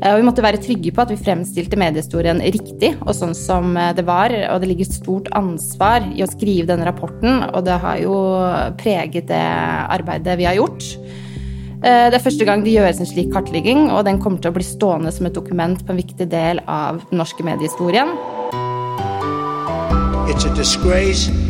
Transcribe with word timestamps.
Og 0.00 0.16
vi 0.16 0.24
måtte 0.24 0.44
være 0.44 0.60
trygge 0.62 0.92
på 0.96 1.02
at 1.04 1.10
vi 1.12 1.18
fremstilte 1.20 1.76
mediehistorien 1.80 2.40
riktig 2.40 2.94
og 3.02 3.12
sånn 3.16 3.34
som 3.36 3.74
det 3.76 4.04
var. 4.08 4.32
Og 4.54 4.62
det 4.62 4.70
ligger 4.70 4.88
stort 4.88 5.28
ansvar 5.36 6.06
i 6.16 6.24
å 6.24 6.30
skrive 6.30 6.70
denne 6.70 6.88
rapporten, 6.88 7.42
og 7.50 7.66
det 7.68 7.76
har 7.82 8.00
jo 8.00 8.14
preget 8.80 9.28
det 9.28 9.42
arbeidet 9.92 10.38
vi 10.40 10.48
har 10.48 10.56
gjort. 10.56 10.88
Det 11.80 12.16
er 12.16 12.24
første 12.24 12.44
gang 12.48 12.64
det 12.64 12.74
gjøres 12.74 13.00
en 13.00 13.08
slik 13.08 13.30
kartlegging, 13.32 13.86
og 13.92 14.04
den 14.08 14.20
kommer 14.20 14.40
til 14.40 14.52
å 14.52 14.56
bli 14.56 14.64
stående 14.64 15.12
som 15.16 15.28
et 15.28 15.36
dokument 15.36 15.80
på 15.84 15.92
en 15.92 16.00
viktig 16.00 16.28
del 16.32 16.64
av 16.64 17.00
den 17.10 17.20
norske 17.20 17.44
mediehistorien. 17.44 18.16
It's 20.32 20.44
a 20.44 20.54
disgrace. 20.54 21.49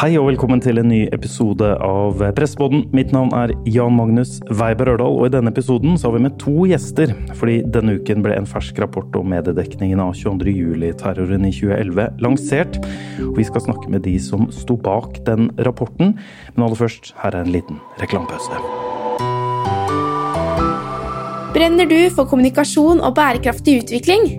Hei 0.00 0.14
og 0.16 0.30
velkommen 0.30 0.62
til 0.64 0.80
en 0.80 0.86
ny 0.88 1.02
episode 1.12 1.66
av 1.84 2.22
Pressepodden. 2.32 2.86
Mitt 2.96 3.10
navn 3.12 3.34
er 3.36 3.50
Jan 3.68 3.92
Magnus 3.92 4.38
Weiber 4.48 4.88
Ørdal, 4.94 5.18
og 5.18 5.26
i 5.26 5.32
denne 5.34 5.50
episoden 5.52 5.98
så 6.00 6.08
har 6.08 6.14
vi 6.14 6.22
med 6.24 6.38
to 6.40 6.64
gjester. 6.70 7.10
Fordi 7.36 7.58
denne 7.68 7.98
uken 7.98 8.24
ble 8.24 8.32
en 8.32 8.48
fersk 8.48 8.80
rapport 8.80 9.18
om 9.20 9.28
mediedekningen 9.28 10.00
av 10.00 10.14
22. 10.16 10.54
juli-terroren 10.56 11.44
i 11.44 11.50
2011 11.52 12.16
lansert. 12.24 12.78
Og 13.26 13.36
vi 13.36 13.44
skal 13.44 13.66
snakke 13.66 13.92
med 13.92 14.06
de 14.06 14.14
som 14.24 14.46
sto 14.56 14.78
bak 14.80 15.20
den 15.26 15.50
rapporten. 15.68 16.14
Men 16.54 16.64
aller 16.64 16.80
først, 16.80 17.12
her 17.20 17.36
er 17.36 17.44
en 17.44 17.52
liten 17.52 17.82
reklamepause. 18.00 18.56
Brenner 21.52 21.92
du 21.92 21.98
for 22.16 22.24
kommunikasjon 22.24 23.04
og 23.04 23.18
bærekraftig 23.20 23.82
utvikling? 23.82 24.30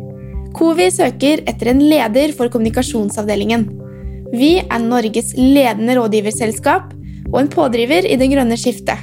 Covi 0.57 0.89
søker 0.89 1.45
etter 1.45 1.75
en 1.75 1.85
leder 1.85 2.33
for 2.33 2.49
kommunikasjonsavdelingen. 2.49 3.69
Vi 4.31 4.61
er 4.63 4.79
Norges 4.79 5.33
ledende 5.35 5.97
rådgiverselskap 5.97 6.93
og 7.33 7.39
en 7.41 7.49
pådriver 7.51 8.05
i 8.07 8.15
det 8.15 8.29
grønne 8.31 8.55
skiftet. 8.59 8.97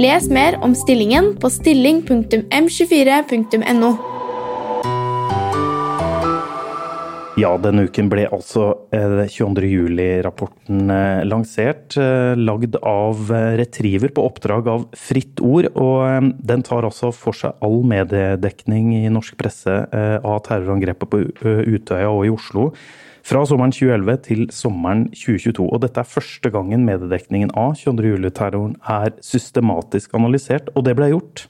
Les 0.00 0.28
mer 0.32 0.56
om 0.64 0.74
stillingen 0.74 1.36
på 1.38 1.50
stilling.m24.no. 1.54 3.90
Ja, 7.38 7.56
denne 7.62 7.84
uken 7.86 8.10
ble 8.10 8.26
altså 8.26 8.74
22. 8.90 9.62
Eh, 9.62 9.70
juli-rapporten 9.70 10.90
eh, 10.92 11.24
lansert. 11.30 11.94
Eh, 11.94 12.34
lagd 12.34 12.74
av 12.82 13.30
Retriever 13.60 14.10
på 14.16 14.24
oppdrag 14.26 14.66
av 14.68 14.88
Fritt 14.98 15.38
Ord. 15.38 15.70
Og 15.78 16.34
den 16.42 16.62
tar 16.66 16.82
altså 16.88 17.12
for 17.14 17.30
seg 17.38 17.54
all 17.62 17.86
mediedekning 17.86 18.98
i 18.98 19.06
norsk 19.14 19.38
presse 19.38 19.86
av 19.94 20.42
terrorangrepet 20.48 21.06
på 21.06 21.22
Utøya 21.70 22.10
og 22.10 22.26
i 22.26 22.34
Oslo 22.34 22.74
fra 23.26 23.42
sommeren 23.48 23.72
2011 23.74 24.16
til 24.26 24.42
sommeren 24.54 25.06
2022. 25.14 25.66
Og 25.66 25.82
dette 25.84 26.02
er 26.02 26.08
første 26.08 26.52
gangen 26.52 26.84
mediedekningen 26.86 27.52
av 27.58 27.74
22. 27.80 28.14
juli-terroren 28.14 28.76
er 28.90 29.14
systematisk 29.24 30.14
analysert, 30.18 30.70
og 30.74 30.86
det 30.86 30.96
ble 30.98 31.10
gjort 31.12 31.46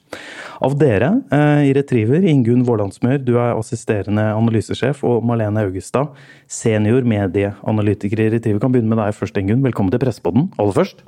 av 0.61 0.77
dere 0.79 1.13
eh, 1.33 1.67
i 1.69 1.75
Retriever. 1.77 2.25
Ingunn 2.31 2.65
Vårlandsmør, 2.67 3.21
du 3.25 3.35
er 3.37 3.55
assisterende 3.55 4.27
analysesjef, 4.35 5.03
og 5.07 5.25
Malene 5.27 5.65
Augestad, 5.65 6.13
senior 6.51 7.07
medieanalytiker 7.07 8.25
i 8.27 8.31
Retriever. 8.35 8.61
Kan 8.63 8.75
begynne 8.75 8.93
med 8.93 9.01
deg 9.01 9.15
først, 9.17 9.39
Ingunn. 9.41 9.63
Velkommen 9.65 9.93
til 9.93 10.03
Pressepodden 10.03 10.51
aller 10.61 10.77
først. 10.77 11.05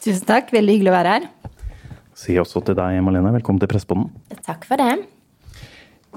Tusen 0.00 0.24
takk, 0.28 0.54
veldig 0.54 0.78
hyggelig 0.78 0.94
å 0.94 0.98
være 0.98 1.18
her. 1.18 1.32
Si 2.14 2.38
også 2.38 2.62
til 2.64 2.78
deg, 2.78 3.02
Malene. 3.04 3.34
Velkommen 3.40 3.62
til 3.62 3.70
Pressepodden. 3.70 4.08
Takk 4.46 4.68
for 4.68 4.80
det. 4.80 5.13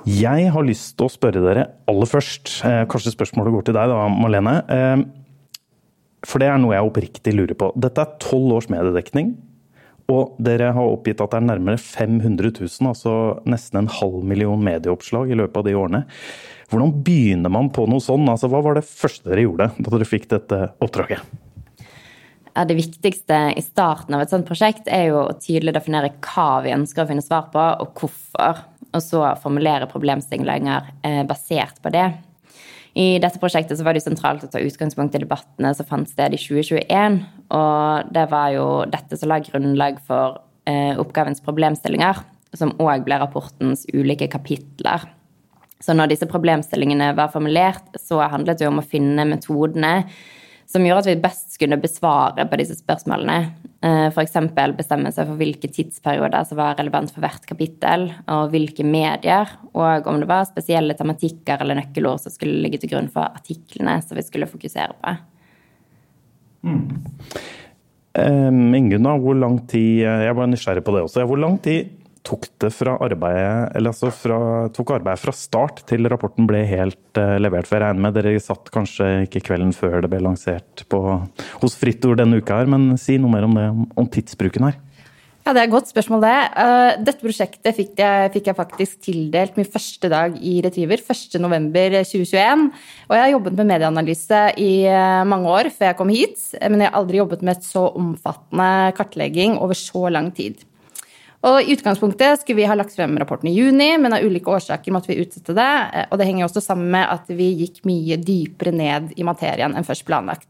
Jeg 0.05 0.51
har 0.53 0.65
lyst 0.65 0.93
til 0.97 1.07
å 1.07 1.11
spørre 1.11 1.41
dere 1.43 1.65
aller 1.89 2.09
først, 2.09 2.61
eh, 2.65 2.85
kanskje 2.85 3.15
spørsmålet 3.15 3.53
går 3.55 3.65
til 3.65 3.73
deg 3.73 3.89
da, 3.89 4.07
Malene. 4.07 4.55
Eh, 4.69 5.03
for 6.25 6.39
det 6.39 6.47
er 6.47 6.57
noe 6.57 6.75
jeg 6.75 6.85
oppriktig 6.85 7.33
lurer 7.33 7.55
på. 7.55 7.71
Dette 7.79 7.97
er 8.03 8.17
tolv 8.19 8.53
års 8.59 8.69
mediedekning. 8.69 9.35
Og 10.07 10.37
dere 10.39 10.71
har 10.71 10.87
oppgitt 10.87 11.19
at 11.19 11.33
det 11.33 11.41
er 11.41 11.47
nærmere 11.49 11.79
500 11.81 12.53
000, 12.55 12.87
altså 12.87 13.13
nesten 13.45 13.81
en 13.81 13.89
halv 13.91 14.23
million 14.23 14.61
medieoppslag 14.63 15.33
i 15.33 15.35
løpet 15.35 15.57
av 15.57 15.65
de 15.67 15.73
årene. 15.75 16.05
Hvordan 16.71 16.93
begynner 17.03 17.51
man 17.51 17.67
på 17.75 17.87
noe 17.91 17.99
sånn? 18.03 18.27
Altså, 18.31 18.47
hva 18.51 18.61
var 18.63 18.75
det 18.79 18.87
første 18.87 19.27
dere 19.27 19.43
gjorde 19.43 19.69
da 19.75 19.91
dere 19.91 20.07
fikk 20.07 20.29
dette 20.31 20.61
oppdraget? 20.83 21.19
Ja, 22.55 22.63
det 22.65 22.79
viktigste 22.79 23.51
i 23.53 23.61
starten 23.61 24.15
av 24.15 24.23
et 24.23 24.31
sånt 24.31 24.47
prosjekt 24.47 24.87
er 24.89 25.11
jo 25.11 25.19
å 25.27 25.35
tydelig 25.37 25.75
definere 25.75 26.15
hva 26.23 26.63
vi 26.63 26.73
ønsker 26.73 27.03
å 27.03 27.09
finne 27.11 27.21
svar 27.21 27.51
på, 27.53 27.61
og 27.83 27.99
hvorfor 27.99 28.63
og 28.95 29.03
så 29.03 29.23
formulere 29.41 29.89
problemstillinger 29.89 30.91
eh, 31.05 31.23
basert 31.27 31.81
på 31.83 31.91
det. 31.93 32.07
I 32.97 33.19
dette 33.21 33.37
prosjektet 33.37 33.77
så 33.77 33.85
var 33.85 33.93
det 33.93 34.01
sentralt 34.01 34.45
å 34.45 34.49
ta 34.49 34.61
utgangspunkt 34.63 35.15
i 35.15 35.21
debattene 35.21 35.73
som 35.77 35.85
fant 35.85 36.09
sted 36.09 36.33
i 36.33 36.39
2021. 36.41 37.19
Og 37.53 38.13
det 38.15 38.23
var 38.31 38.53
jo 38.55 38.65
dette 38.89 39.19
som 39.19 39.29
la 39.29 39.37
grunnlag 39.43 39.99
for 40.07 40.39
eh, 40.69 40.97
oppgavens 40.97 41.43
problemstillinger, 41.45 42.23
som 42.57 42.73
òg 42.81 43.05
ble 43.05 43.19
rapportens 43.21 43.85
ulike 43.93 44.29
kapitler. 44.33 45.05
Så 45.83 45.93
når 45.93 46.15
disse 46.15 46.25
problemstillingene 46.29 47.11
var 47.17 47.29
formulert, 47.29 47.85
så 48.01 48.23
handlet 48.31 48.63
det 48.63 48.69
om 48.69 48.81
å 48.81 48.87
finne 48.87 49.27
metodene 49.29 50.07
som 50.67 50.83
gjorde 50.83 51.05
at 51.05 51.09
vi 51.09 51.21
best 51.23 51.55
kunne 51.61 51.79
besvare 51.79 52.43
på 52.49 52.59
disse 52.59 52.75
spørsmålene. 52.75 53.37
Eh, 53.87 54.07
F.eks. 54.09 54.35
bestemme 54.75 55.13
seg 55.15 55.29
for 55.29 55.39
hvilke 55.39 55.69
tidsperioder 55.71 56.47
som 56.49 56.59
var 56.59 56.75
relevant 56.79 57.13
for 57.13 57.23
hvert 57.23 57.45
kapittel, 57.47 58.09
og 58.33 58.51
hvilke 58.51 58.83
medier, 58.83 59.53
og 59.71 60.09
om 60.11 60.19
det 60.19 60.27
var 60.29 60.49
spesielle 60.49 60.97
tematikker 60.97 61.63
eller 61.63 61.79
nøkkelord 61.79 62.23
som 62.23 62.35
skulle 62.35 62.59
ligge 62.65 62.81
til 62.83 62.91
grunn 62.91 63.07
for 63.13 63.29
artiklene 63.29 63.99
som 64.03 64.19
vi 64.19 64.25
skulle 64.27 64.49
fokusere 64.49 64.97
på. 64.97 65.15
Mm. 66.67 66.83
Um, 68.17 68.73
Ingunn, 68.73 69.05
hvor 69.21 69.35
lang 69.37 69.59
tid 69.69 70.01
Jeg 70.01 70.33
var 70.35 70.47
nysgjerrig 70.49 70.81
på 70.83 70.95
det 70.95 71.03
også. 71.05 71.23
Hvor 71.29 71.37
lang 71.37 71.59
tid 71.61 71.91
tok 72.27 72.47
arbeidet, 72.97 73.77
altså 73.79 74.11
fra, 74.11 74.39
tok 74.75 74.95
arbeidet 74.97 75.23
fra 75.23 75.33
start 75.35 75.83
til 75.89 76.07
rapporten 76.11 76.47
ble 76.49 76.63
helt 76.67 77.19
uh, 77.19 77.37
levert? 77.41 77.69
For 77.69 77.77
jeg 77.77 77.85
regner 77.85 78.03
med 78.07 78.17
dere 78.17 78.35
satt 78.43 78.71
kanskje 78.73 79.27
ikke 79.27 79.45
kvelden 79.47 79.71
før 79.75 80.01
det 80.03 80.11
ble 80.11 80.23
lansert 80.25 80.83
på, 80.91 80.99
hos 81.61 81.77
Fritt 81.79 82.05
Ord 82.07 82.19
denne 82.21 82.41
uka 82.41 82.59
her, 82.59 82.69
men 82.69 82.97
si 82.99 83.17
noe 83.21 83.33
mer 83.33 83.47
om 83.47 83.55
det, 83.57 83.69
om 83.97 84.11
tidsbruken 84.11 84.69
her. 84.69 84.83
Ja, 85.47 85.53
Det 85.55 85.61
er 85.61 85.67
et 85.69 85.71
godt 85.71 85.87
spørsmål, 85.87 86.25
det. 86.25 86.37
Uh, 86.59 87.03
dette 87.07 87.23
prosjektet 87.23 87.77
fikk 87.77 88.01
jeg, 88.01 88.31
fikk 88.33 88.49
jeg, 88.49 88.57
faktisk 88.57 88.97
tildelt 89.05 89.55
min 89.55 89.69
første 89.71 90.09
dag 90.11 90.35
i 90.43 90.57
Retriever, 90.65 90.99
1.11.2021. 90.99 92.65
Og 93.07 93.15
jeg 93.15 93.23
har 93.23 93.31
jobbet 93.31 93.55
med 93.55 93.69
medieanalyse 93.71 94.41
i 94.59 94.71
uh, 94.91 95.23
mange 95.23 95.47
år 95.47 95.71
før 95.71 95.93
jeg 95.93 95.99
kom 96.01 96.11
hit, 96.11 96.49
men 96.59 96.83
jeg 96.83 96.91
har 96.91 96.99
aldri 96.99 97.21
jobbet 97.21 97.47
med 97.47 97.55
et 97.55 97.69
så 97.69 97.87
omfattende 97.95 98.91
kartlegging 98.99 99.55
over 99.63 99.79
så 99.79 100.09
lang 100.11 100.33
tid. 100.35 100.66
Og 101.47 101.61
I 101.63 101.75
utgangspunktet 101.77 102.41
skulle 102.41 102.59
vi 102.59 102.67
ha 102.67 102.75
lagt 102.75 102.95
frem 102.97 103.15
rapporten 103.19 103.47
i 103.47 103.55
juni, 103.55 103.93
men 104.01 104.15
av 104.15 104.25
ulike 104.25 104.51
årsaker 104.51 104.91
måtte 104.91 105.13
vi 105.13 105.19
utsette 105.21 105.55
det. 105.55 105.73
Eh, 105.93 106.07
og 106.11 106.19
det 106.19 106.27
henger 106.27 106.47
også 106.47 106.63
sammen 106.63 106.91
med 106.97 107.07
at 107.07 107.29
vi 107.31 107.53
gikk 107.61 107.83
mye 107.87 108.19
dypere 108.19 108.73
ned 108.75 109.13
i 109.15 109.25
materien 109.27 109.77
enn 109.77 109.87
først 109.87 110.05
planlagt. 110.07 110.49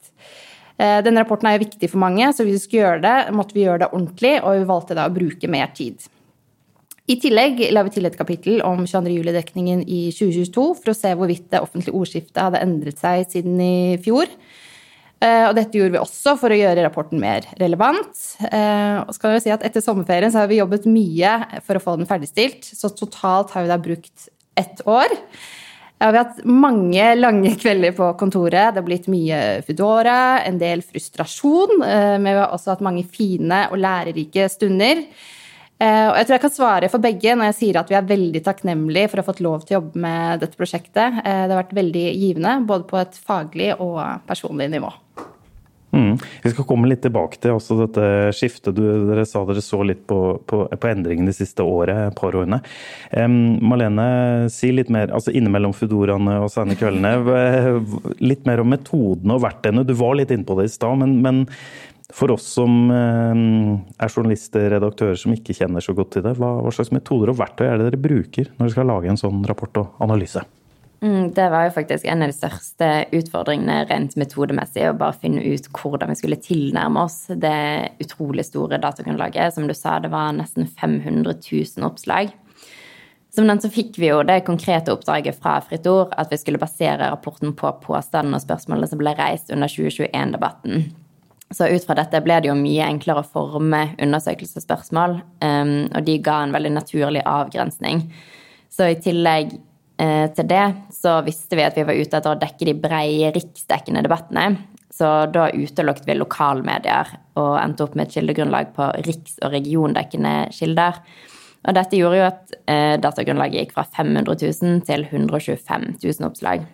Eh, 0.78 1.00
denne 1.06 1.22
rapporten 1.22 1.50
er 1.50 1.58
jo 1.58 1.66
viktig 1.66 1.92
for 1.92 2.02
mange, 2.02 2.32
så 2.34 2.46
hvis 2.46 2.60
vi 2.60 2.64
skulle 2.66 2.86
gjøre 2.86 3.04
det, 3.06 3.18
måtte 3.38 3.58
vi 3.58 3.66
gjøre 3.66 3.84
det 3.86 3.92
ordentlig, 3.92 4.36
og 4.42 4.58
vi 4.58 4.70
valgte 4.72 4.98
da 4.98 5.10
å 5.10 5.14
bruke 5.14 5.52
mer 5.52 5.74
tid. 5.78 6.08
I 7.08 7.16
tillegg 7.24 7.62
la 7.72 7.86
vi 7.88 7.94
til 7.96 8.08
et 8.10 8.18
kapittel 8.20 8.60
om 8.68 8.82
22. 8.84 9.14
juli-dekningen 9.16 9.86
i 9.88 10.08
2022 10.12 10.66
for 10.82 10.92
å 10.92 10.98
se 10.98 11.14
hvorvidt 11.16 11.46
det 11.54 11.62
offentlige 11.64 11.96
ordskiftet 11.96 12.42
hadde 12.42 12.64
endret 12.66 13.00
seg 13.00 13.24
siden 13.32 13.62
i 13.64 13.78
fjor. 14.04 14.28
Eh, 15.18 15.48
og 15.48 15.56
dette 15.58 15.80
gjorde 15.80 15.96
vi 15.96 16.02
også 16.02 16.36
for 16.38 16.54
å 16.54 16.58
gjøre 16.60 16.84
rapporten 16.86 17.22
mer 17.22 17.48
relevant. 17.58 18.20
Eh, 18.52 18.98
og 19.02 19.14
skal 19.18 19.34
vi 19.34 19.44
si 19.48 19.54
at 19.54 19.64
Etter 19.66 19.82
sommerferien 19.82 20.34
så 20.34 20.44
har 20.44 20.52
vi 20.52 20.60
jobbet 20.60 20.86
mye 20.90 21.62
for 21.66 21.80
å 21.80 21.84
få 21.84 21.96
den 21.98 22.10
ferdigstilt, 22.10 22.68
så 22.78 22.92
totalt 22.94 23.56
har 23.56 23.66
vi 23.66 23.72
da 23.72 23.80
brukt 23.82 24.28
ett 24.58 24.84
år. 24.86 25.16
Ja, 25.98 26.12
vi 26.12 26.20
har 26.20 26.28
hatt 26.28 26.44
mange 26.46 27.06
lange 27.18 27.56
kvelder 27.58 27.96
på 27.98 28.12
kontoret. 28.20 28.76
Det 28.76 28.84
har 28.84 28.86
blitt 28.86 29.08
mye 29.10 29.40
Foodora, 29.66 30.44
en 30.46 30.60
del 30.62 30.84
frustrasjon. 30.86 31.82
Eh, 31.82 32.18
men 32.22 32.30
vi 32.30 32.38
har 32.38 32.54
også 32.54 32.76
hatt 32.76 32.86
mange 32.86 33.02
fine 33.10 33.64
og 33.72 33.82
lærerike 33.82 34.46
stunder. 34.54 35.02
Og 35.78 36.16
jeg 36.18 36.26
tror 36.26 36.34
jeg 36.34 36.42
kan 36.42 36.54
svare 36.56 36.88
for 36.90 37.04
begge 37.04 37.36
når 37.38 37.52
jeg 37.52 37.58
sier 37.60 37.78
at 37.78 37.92
vi 37.92 37.98
er 38.00 38.08
veldig 38.10 38.42
takknemlige 38.46 39.12
for 39.12 39.20
å 39.20 39.26
ha 39.26 39.28
fått 39.28 39.44
lov 39.46 39.66
til 39.66 39.76
å 39.76 39.78
jobbe 39.78 40.02
med 40.08 40.42
dette 40.42 40.58
prosjektet. 40.58 41.20
Det 41.22 41.52
har 41.52 41.60
vært 41.60 41.76
veldig 41.78 42.06
givende, 42.18 42.56
både 42.66 42.88
på 42.90 42.98
et 42.98 43.20
faglig 43.28 43.76
og 43.78 44.00
personlig 44.26 44.72
nivå. 44.74 44.90
Mm. 45.98 46.18
Vi 46.44 46.50
skal 46.50 46.66
komme 46.68 46.90
litt 46.92 47.02
tilbake 47.02 47.40
til 47.42 47.56
også 47.56 47.78
dette 47.80 48.08
skiftet. 48.36 48.76
Du, 48.76 48.84
dere 49.08 49.24
sa 49.28 49.42
dere 49.48 49.64
så 49.64 49.80
litt 49.88 50.04
på, 50.10 50.20
på, 50.46 50.64
på 50.68 50.90
endringene 50.90 51.32
de 51.32 51.38
siste 51.38 51.64
året, 51.64 52.12
par 52.20 52.36
årene. 52.36 52.60
Um, 53.16 53.58
Malene, 53.66 54.08
si 54.54 54.74
litt 54.76 54.92
mer, 54.94 55.14
altså 55.16 55.34
innimellom 55.34 55.76
Fudoraene 55.78 56.40
og 56.44 56.52
sene 56.54 56.78
kveldene, 56.78 57.82
litt 58.20 58.46
mer 58.50 58.64
om 58.64 58.74
metodene 58.76 59.38
og 59.38 59.46
verktøyene. 59.48 59.88
Du 59.88 59.96
var 59.98 60.20
litt 60.20 60.34
inne 60.36 60.48
på 60.48 60.60
det 60.60 60.68
i 60.68 60.76
stad, 60.76 61.00
men, 61.02 61.18
men 61.24 61.46
For 62.16 62.32
oss 62.32 62.46
som 62.56 62.92
er 62.92 64.08
journalister, 64.08 64.70
redaktører 64.72 65.18
som 65.20 65.34
ikke 65.36 65.56
kjenner 65.58 65.84
så 65.84 65.92
godt 65.96 66.14
til 66.16 66.24
det, 66.24 66.38
hva 66.40 66.72
slags 66.72 66.94
metoder 66.96 67.34
og 67.34 67.42
verktøy 67.42 67.66
er 67.68 67.82
det 67.82 67.90
dere 67.90 68.00
bruker 68.00 68.48
når 68.54 68.64
dere 68.64 68.76
skal 68.78 68.88
lage 68.88 69.12
en 69.12 69.20
sånn 69.20 69.42
rapport 69.50 69.82
og 69.82 70.00
analyse? 70.06 70.46
Mm, 71.02 71.34
det 71.34 71.50
var 71.50 71.68
jo 71.68 71.76
faktisk 71.76 72.08
en 72.10 72.24
av 72.26 72.32
de 72.32 72.34
største 72.34 72.88
utfordringene 73.14 73.84
rent 73.90 74.16
metodemessig. 74.18 74.88
Å 74.90 74.98
bare 74.98 75.20
finne 75.22 75.44
ut 75.46 75.70
hvordan 75.78 76.10
vi 76.10 76.18
skulle 76.18 76.40
tilnærme 76.42 77.04
oss 77.04 77.20
det 77.30 78.00
utrolig 78.02 78.48
store 78.48 78.80
datagrunnlaget. 78.82 79.54
Som 79.54 79.68
du 79.70 79.76
sa, 79.78 80.00
det 80.02 80.10
var 80.14 80.34
nesten 80.40 80.66
500 80.66 81.38
000 81.38 81.86
oppslag. 81.86 82.34
Som 83.36 83.52
den 83.52 83.62
så 83.62 83.70
fikk 83.70 84.00
vi 84.02 84.10
jo 84.10 84.24
det 84.26 84.40
konkrete 84.48 84.90
oppdraget 84.96 85.38
fra 85.38 85.60
Fritt 85.62 85.86
Ord 85.92 86.16
at 86.18 86.32
vi 86.34 86.40
skulle 86.42 86.62
basere 86.62 87.12
rapporten 87.12 87.54
på 87.54 87.70
påstandene 87.84 88.40
og 88.40 88.46
spørsmålene 88.48 88.90
som 88.90 89.02
ble 89.02 89.14
reist 89.20 89.54
under 89.54 89.70
2021-debatten. 89.70 90.88
Så 91.54 91.68
ut 91.72 91.86
fra 91.88 91.96
dette 91.96 92.20
ble 92.26 92.42
det 92.44 92.50
jo 92.50 92.58
mye 92.60 92.90
enklere 92.90 93.24
å 93.24 93.30
forme 93.32 93.94
undersøkelsesspørsmål, 94.04 95.14
um, 95.46 95.78
og 95.96 96.02
de 96.08 96.18
ga 96.24 96.42
en 96.44 96.56
veldig 96.56 96.74
naturlig 96.76 97.24
avgrensning. 97.24 98.04
Så 98.74 98.90
i 98.92 98.98
tillegg 99.00 99.54
eh, 100.02 100.28
til 100.36 100.50
det 100.50 100.66
så 100.94 101.22
visste 101.26 101.58
vi 101.58 101.64
at 101.66 101.78
vi 101.78 101.86
var 101.88 101.96
ute 101.98 102.20
etter 102.20 102.34
å 102.34 102.40
dekke 102.42 102.68
de 102.68 102.76
breie 102.84 103.32
riksdekkende 103.36 104.04
debattene. 104.06 104.58
Så 104.94 105.08
da 105.32 105.48
utelukket 105.54 106.08
vi 106.10 106.18
lokalmedier 106.18 107.10
og 107.40 107.56
endte 107.62 107.86
opp 107.86 107.96
med 107.96 108.08
et 108.08 108.18
kildegrunnlag 108.18 108.72
på 108.76 108.90
riks- 109.06 109.40
og 109.46 109.54
regiondekkende 109.54 110.36
kilder. 110.56 111.00
Og 111.68 111.76
dette 111.76 112.00
gjorde 112.00 112.20
jo 112.20 112.28
at 112.28 112.58
eh, 112.72 112.96
datagrunnlaget 113.02 113.64
gikk 113.64 113.76
fra 113.76 113.86
500 113.98 114.38
000 114.62 114.84
til 114.88 115.08
125 115.10 115.88
000 116.04 116.28
oppslag. 116.30 116.68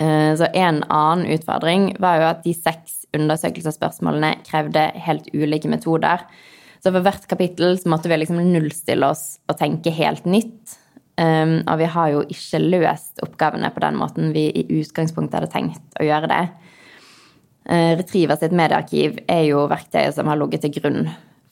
Eh, 0.00 0.32
så 0.36 0.48
en 0.56 0.82
annen 0.88 1.26
utfordring 1.34 1.90
var 2.00 2.20
jo 2.20 2.28
at 2.30 2.44
de 2.46 2.54
seks 2.56 3.04
undersøkelsesspørsmålene 3.16 4.38
krevde 4.46 4.86
helt 5.04 5.28
ulike 5.34 5.68
metoder. 5.68 6.24
Så 6.80 6.92
for 6.94 7.04
hvert 7.04 7.26
kapittel 7.28 7.76
så 7.76 7.90
måtte 7.92 8.08
vi 8.08 8.16
liksom 8.22 8.40
nullstille 8.40 9.10
oss 9.12 9.34
og 9.50 9.58
tenke 9.60 9.92
helt 9.92 10.24
nytt. 10.24 10.78
Um, 11.20 11.58
og 11.68 11.76
vi 11.82 11.88
har 11.92 12.12
jo 12.14 12.20
ikke 12.32 12.62
løst 12.62 13.20
oppgavene 13.20 13.68
på 13.74 13.82
den 13.84 13.98
måten 14.00 14.30
vi 14.32 14.46
i 14.56 14.62
utgangspunktet 14.78 15.36
hadde 15.36 15.50
tenkt 15.52 15.98
å 16.00 16.06
gjøre 16.06 16.30
det. 16.30 16.44
Uh, 17.68 17.92
Retriever 17.98 18.38
sitt 18.40 18.54
mediearkiv 18.56 19.18
er 19.28 19.42
jo 19.50 19.66
verktøyet 19.68 20.16
som 20.16 20.30
har 20.30 20.40
ligget 20.40 20.64
til 20.64 20.78
grunn 20.78 21.10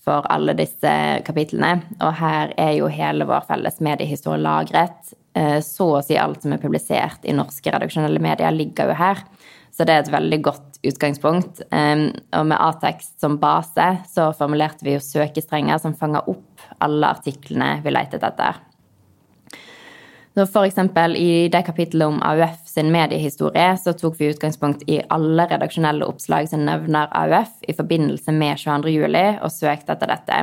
for 0.09 0.29
alle 0.33 0.57
disse 0.57 0.93
kapitlene. 1.27 1.83
Og 2.01 2.15
her 2.21 2.55
er 2.57 2.75
jo 2.79 2.89
hele 2.93 3.29
vår 3.29 3.45
felles 3.51 3.81
mediehistorie 3.85 4.41
lagret. 4.41 5.13
Eh, 5.37 5.59
så 5.65 5.91
å 5.99 6.05
si 6.05 6.17
alt 6.19 6.45
som 6.45 6.55
er 6.57 6.63
publisert 6.63 7.29
i 7.29 7.37
norske 7.37 7.73
redaksjonelle 7.75 8.23
medier, 8.23 8.55
ligger 8.55 8.93
jo 8.93 8.99
her. 8.99 9.23
Så 9.75 9.85
det 9.87 9.95
er 9.95 10.07
et 10.07 10.15
veldig 10.15 10.41
godt 10.43 10.81
utgangspunkt. 10.89 11.61
Og 11.71 12.47
med 12.51 12.57
A-tekst 12.59 13.21
som 13.21 13.37
base 13.39 13.85
så 14.11 14.31
formulerte 14.35 14.87
vi 14.87 14.97
jo 14.97 15.03
søkestrenger 15.05 15.79
som 15.83 15.95
fanger 15.95 16.27
opp 16.33 16.65
alle 16.83 17.13
artiklene 17.15 17.77
vi 17.85 17.93
letet 17.95 18.25
etter. 18.27 18.59
Så 20.46 20.62
eksempel 20.62 21.17
I 21.17 21.49
det 21.50 21.64
kapittelet 21.67 22.06
om 22.06 22.20
AUF 22.23 22.61
sin 22.70 22.93
mediehistorie 22.94 23.73
så 23.81 23.90
tok 23.96 24.20
vi 24.20 24.29
utgangspunkt 24.31 24.85
i 24.87 25.00
alle 25.11 25.49
redaksjonelle 25.50 26.06
oppslag 26.06 26.46
som 26.50 26.62
nevner 26.67 27.11
AUF 27.11 27.64
i 27.67 27.75
forbindelse 27.75 28.35
med 28.37 28.61
22. 28.61 28.93
juli, 28.94 29.25
og 29.43 29.50
søkte 29.50 29.96
etter 29.96 30.12
dette. 30.12 30.38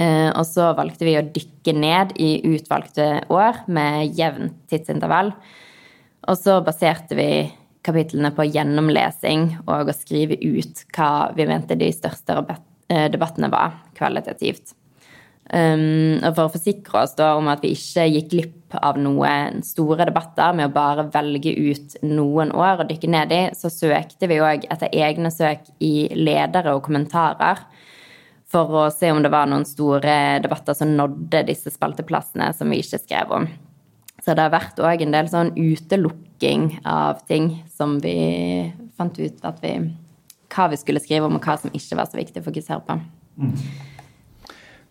Eh, 0.00 0.30
og 0.30 0.46
så 0.48 0.70
valgte 0.78 1.04
vi 1.04 1.18
å 1.20 1.24
dykke 1.34 1.74
ned 1.76 2.14
i 2.16 2.30
utvalgte 2.48 3.08
år 3.28 3.64
med 3.68 4.16
jevnt 4.16 4.56
tidsintervall. 4.72 5.34
Og 6.32 6.38
så 6.38 6.60
baserte 6.64 7.18
vi 7.18 7.28
kapitlene 7.84 8.32
på 8.32 8.46
gjennomlesing 8.46 9.48
og 9.66 9.90
å 9.90 9.96
skrive 9.96 10.38
ut 10.40 10.86
hva 10.96 11.32
vi 11.36 11.48
mente 11.50 11.76
de 11.76 11.90
største 11.92 12.40
eh, 12.88 13.10
debattene 13.12 13.52
var 13.52 13.82
kvalitativt. 13.98 14.78
Um, 15.50 16.22
og 16.22 16.36
for 16.36 16.46
å 16.46 16.52
forsikre 16.54 17.00
oss 17.02 17.16
da 17.18 17.32
om 17.36 17.48
at 17.50 17.64
vi 17.64 17.72
ikke 17.74 18.06
gikk 18.08 18.28
glipp 18.30 18.76
av 18.78 18.96
noen 19.02 19.58
store 19.66 20.06
debatter 20.08 20.54
med 20.56 20.70
å 20.70 20.72
bare 20.72 21.08
velge 21.12 21.50
ut 21.52 21.96
noen 22.06 22.54
år 22.54 22.84
og 22.84 22.88
dykke 22.88 23.10
ned 23.10 23.34
i, 23.34 23.40
så 23.58 23.68
søkte 23.72 24.30
vi 24.30 24.38
òg 24.40 24.68
etter 24.70 24.94
egne 24.94 25.32
søk 25.34 25.66
i 25.82 26.06
ledere 26.14 26.76
og 26.76 26.86
kommentarer 26.86 27.60
for 28.52 28.78
å 28.84 28.86
se 28.94 29.10
om 29.12 29.20
det 29.24 29.32
var 29.32 29.50
noen 29.50 29.66
store 29.68 30.38
debatter 30.44 30.76
som 30.78 30.94
nådde 30.96 31.44
disse 31.50 31.72
spalteplassene 31.74 32.52
som 32.56 32.72
vi 32.72 32.80
ikke 32.84 33.02
skrev 33.02 33.36
om. 33.40 33.50
Så 34.22 34.36
det 34.36 34.44
har 34.44 34.54
vært 34.54 34.80
òg 34.80 35.02
en 35.02 35.14
del 35.14 35.28
sånn 35.28 35.54
utelukking 35.58 36.68
av 36.86 37.24
ting 37.26 37.56
som 37.74 37.98
vi 38.00 38.70
fant 38.96 39.18
ut 39.18 39.44
at 39.48 39.60
vi 39.64 39.76
Hva 40.52 40.66
vi 40.68 40.76
skulle 40.76 41.00
skrive 41.00 41.24
om, 41.24 41.38
og 41.38 41.46
hva 41.46 41.54
som 41.56 41.72
ikke 41.72 41.96
var 41.96 42.10
så 42.10 42.18
viktig 42.18 42.42
å 42.42 42.44
fokusere 42.44 42.82
på. 42.84 42.98
Mm. 43.40 43.54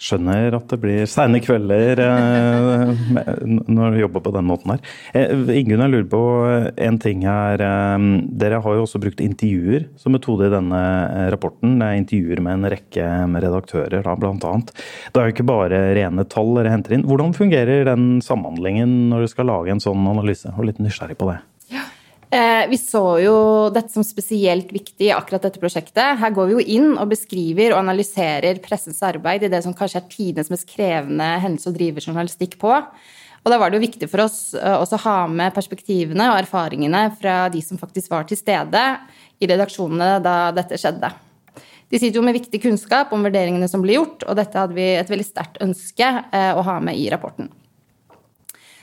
Skjønner 0.01 0.55
at 0.57 0.71
det 0.71 0.79
blir 0.81 1.03
seine 1.09 1.37
kvelder 1.43 1.99
eh, 2.01 2.93
når 3.69 3.93
du 3.93 3.99
jobber 4.01 4.23
på 4.25 4.33
den 4.33 4.47
måten 4.49 4.73
her. 4.73 4.81
Eh, 5.13 5.33
Ingunn, 5.59 5.83
jeg 5.83 5.93
lurer 5.93 6.07
på 6.09 6.21
en 6.87 6.97
ting 7.01 7.21
her. 7.27 7.61
Eh, 7.61 8.07
dere 8.41 8.63
har 8.65 8.77
jo 8.77 8.87
også 8.87 9.01
brukt 9.03 9.21
intervjuer 9.21 9.85
som 10.01 10.15
metode 10.15 10.49
i 10.49 10.53
denne 10.55 10.81
eh, 11.05 11.27
rapporten. 11.35 11.77
Det 11.77 11.91
er 11.91 12.01
intervjuer 12.01 12.41
med 12.41 12.57
en 12.57 12.71
rekke 12.73 13.11
redaktører, 13.45 14.01
da, 14.07 14.17
blant 14.17 14.49
annet. 14.49 14.73
Det 15.13 15.21
er 15.21 15.29
jo 15.29 15.35
ikke 15.35 15.49
bare 15.51 15.83
rene 15.97 16.25
tall 16.33 16.55
dere 16.57 16.73
henter 16.73 16.97
inn. 16.97 17.05
Hvordan 17.05 17.37
fungerer 17.37 17.85
den 17.91 18.09
samhandlingen 18.25 19.11
når 19.13 19.27
du 19.27 19.33
skal 19.35 19.51
lage 19.53 19.75
en 19.75 19.83
sånn 19.83 20.09
analyse? 20.09 20.49
Jeg 20.49 20.57
var 20.57 20.71
litt 20.71 20.81
nysgjerrig 20.81 21.21
på 21.21 21.29
det. 21.29 21.41
Eh, 22.31 22.69
vi 22.69 22.77
så 22.79 23.03
jo 23.19 23.35
dette 23.75 23.91
som 23.91 24.05
spesielt 24.07 24.69
viktig 24.71 25.09
i 25.09 25.11
akkurat 25.11 25.43
dette 25.49 25.59
prosjektet. 25.59 26.15
Her 26.21 26.31
går 26.31 26.47
vi 26.47 26.53
jo 26.55 26.61
inn 26.77 26.93
og 26.93 27.09
beskriver 27.11 27.73
og 27.73 27.81
analyserer 27.81 28.61
pressens 28.63 29.01
arbeid 29.03 29.43
i 29.43 29.49
det 29.51 29.59
som 29.65 29.75
kanskje 29.75 29.99
er 29.99 30.07
tidenes 30.13 30.51
mest 30.53 30.69
krevende 30.69 31.27
hendelse 31.43 31.67
å 31.67 31.75
drive 31.75 31.99
journalistikk 32.05 32.55
på. 32.61 32.71
Og 33.41 33.51
da 33.51 33.57
var 33.59 33.67
det 33.67 33.81
jo 33.81 33.83
viktig 33.83 34.07
for 34.07 34.23
oss 34.23 34.53
eh, 34.55 34.77
også 34.77 34.95
å 35.01 35.03
ha 35.09 35.17
med 35.27 35.51
perspektivene 35.57 36.29
og 36.31 36.39
erfaringene 36.45 37.09
fra 37.19 37.41
de 37.51 37.59
som 37.65 37.81
faktisk 37.81 38.15
var 38.15 38.29
til 38.29 38.39
stede 38.39 38.85
i 39.43 39.51
redaksjonene 39.51 40.21
da 40.23 40.37
dette 40.55 40.79
skjedde. 40.79 41.11
De 41.91 41.99
sitter 41.99 42.21
jo 42.21 42.23
med 42.23 42.37
viktig 42.39 42.61
kunnskap 42.63 43.11
om 43.11 43.27
vurderingene 43.27 43.67
som 43.67 43.83
ble 43.83 43.97
gjort, 43.97 44.23
og 44.23 44.39
dette 44.39 44.55
hadde 44.55 44.77
vi 44.77 44.93
et 44.95 45.11
veldig 45.11 45.27
sterkt 45.27 45.59
ønske 45.59 46.07
eh, 46.31 46.53
å 46.55 46.63
ha 46.63 46.79
med 46.79 46.95
i 46.95 47.09
rapporten. 47.11 47.51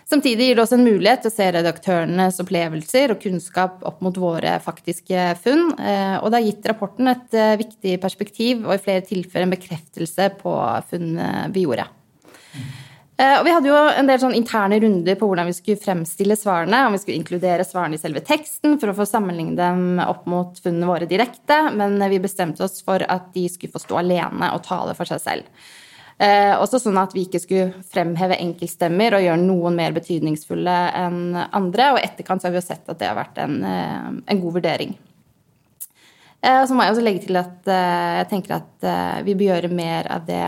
Samtidig 0.08 0.46
gir 0.46 0.56
det 0.56 0.62
oss 0.62 0.72
en 0.72 0.86
mulighet 0.86 1.20
til 1.20 1.28
å 1.28 1.34
se 1.34 1.46
redaktørenes 1.52 2.38
opplevelser 2.40 3.12
og 3.12 3.20
kunnskap 3.20 3.82
opp 3.84 3.98
mot 4.00 4.16
våre 4.16 4.54
faktiske 4.64 5.34
funn. 5.42 5.66
Eh, 5.76 6.14
og 6.22 6.30
det 6.30 6.38
har 6.38 6.46
gitt 6.46 6.68
rapporten 6.70 7.10
et 7.12 7.36
eh, 7.36 7.58
viktig 7.60 7.98
perspektiv 8.00 8.62
og 8.64 8.72
i 8.72 8.80
flere 8.80 9.04
tilfeller 9.04 9.44
en 9.44 9.52
bekreftelse 9.52 10.30
på 10.40 10.54
funnene 10.88 11.50
vi 11.52 11.66
gjorde. 11.66 11.84
Eh, 13.18 13.34
og 13.34 13.44
vi 13.44 13.52
hadde 13.52 13.68
jo 13.68 13.82
en 14.00 14.08
del 14.08 14.22
sånn 14.22 14.36
interne 14.38 14.78
runder 14.80 15.18
på 15.20 15.28
hvordan 15.28 15.50
vi 15.50 15.56
skulle 15.58 15.82
fremstille 15.82 16.38
svarene. 16.40 16.86
Om 16.86 16.96
vi 16.96 17.02
skulle 17.02 17.18
inkludere 17.20 17.66
svarene 17.68 17.98
i 17.98 18.00
selve 18.00 18.22
teksten 18.24 18.78
for 18.80 18.88
å 18.88 18.96
få 18.96 19.04
sammenligne 19.10 19.58
dem 19.60 20.00
opp 20.06 20.24
mot 20.30 20.56
funnene 20.56 20.88
våre 20.88 21.10
direkte. 21.10 21.66
Men 21.76 22.00
vi 22.08 22.22
bestemte 22.24 22.64
oss 22.64 22.80
for 22.80 23.04
at 23.04 23.28
de 23.36 23.44
skulle 23.52 23.76
få 23.76 23.84
stå 23.84 24.00
alene 24.06 24.54
og 24.54 24.64
tale 24.70 24.96
for 24.96 25.12
seg 25.12 25.20
selv. 25.20 25.68
Eh, 26.18 26.52
også 26.58 26.80
sånn 26.82 26.98
at 26.98 27.12
vi 27.14 27.28
ikke 27.28 27.38
skulle 27.38 27.82
fremheve 27.86 28.40
enkeltstemmer 28.42 29.14
og 29.14 29.22
gjøre 29.22 29.38
noen 29.38 29.76
mer 29.78 29.92
betydningsfulle 29.94 30.78
enn 30.98 31.20
andre. 31.38 31.92
Og 31.94 32.00
etterkant 32.02 32.42
så 32.42 32.48
har 32.48 32.56
vi 32.56 32.58
jo 32.58 32.66
sett 32.66 32.90
at 32.90 32.98
det 32.98 33.06
har 33.06 33.18
vært 33.18 33.38
en, 33.44 33.60
eh, 33.62 34.08
en 34.34 34.40
god 34.42 34.58
vurdering. 34.58 34.96
Eh, 36.42 36.64
så 36.66 36.74
må 36.74 36.82
jeg 36.82 36.94
også 36.94 37.04
legge 37.04 37.22
til 37.26 37.38
at 37.38 37.70
eh, 37.70 38.16
jeg 38.20 38.30
tenker 38.32 38.56
at 38.58 38.86
eh, 38.86 39.22
vi 39.26 39.36
bør 39.38 39.52
gjøre 39.52 39.70
mer 39.74 40.10
av 40.10 40.26
det 40.26 40.42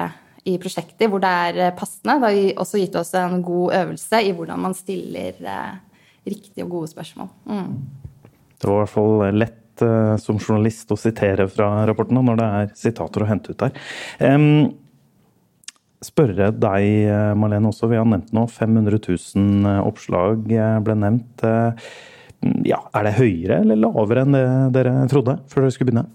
i 0.51 0.57
prosjekter 0.59 1.11
hvor 1.11 1.23
det 1.23 1.31
er 1.47 1.63
eh, 1.69 1.73
passende. 1.79 2.19
Det 2.19 2.35
har 2.35 2.61
også 2.67 2.83
gitt 2.83 2.99
oss 2.99 3.15
en 3.19 3.39
god 3.47 3.79
øvelse 3.81 4.23
i 4.27 4.35
hvordan 4.35 4.67
man 4.67 4.75
stiller 4.75 5.39
riktige 6.27 6.67
og 6.67 6.77
gode 6.77 6.91
spørsmål. 6.91 7.31
Mm. 7.47 7.73
Det 8.59 8.69
var 8.69 8.77
i 8.77 8.85
hvert 8.85 8.95
fall 8.99 9.39
lett 9.39 9.57
som 10.21 10.37
journalist 10.37 10.91
å 10.93 10.97
sitere 11.01 11.47
fra 11.49 11.87
rapporten 11.89 12.19
når 12.21 12.37
det 12.37 12.49
er 12.59 12.73
sitater 12.77 13.23
å 13.25 13.29
hente 13.31 13.55
ut 13.55 13.63
der. 13.63 13.79
Um, 14.21 14.75
spørre 16.05 16.51
deg, 16.57 16.87
Malene, 17.11 17.35
Marlene, 17.41 17.73
også. 17.73 17.91
Vi 17.91 17.99
har 18.01 18.09
nevnt 18.09 18.33
nå 18.37 18.47
500 18.49 19.01
000 19.05 19.69
eh, 19.69 19.83
oppslag 19.85 20.49
eh, 20.55 20.79
ble 20.85 20.97
nevnt. 20.97 21.45
Ja, 22.65 22.81
er 22.97 23.05
det 23.05 23.19
høyere 23.19 23.61
eller 23.61 23.77
lavere 23.77 24.25
enn 24.25 24.33
det 24.33 24.47
dere 24.79 24.95
trodde 25.13 25.37
før 25.51 25.67
dere 25.67 25.75
skulle 25.75 25.91
begynne? 25.91 26.07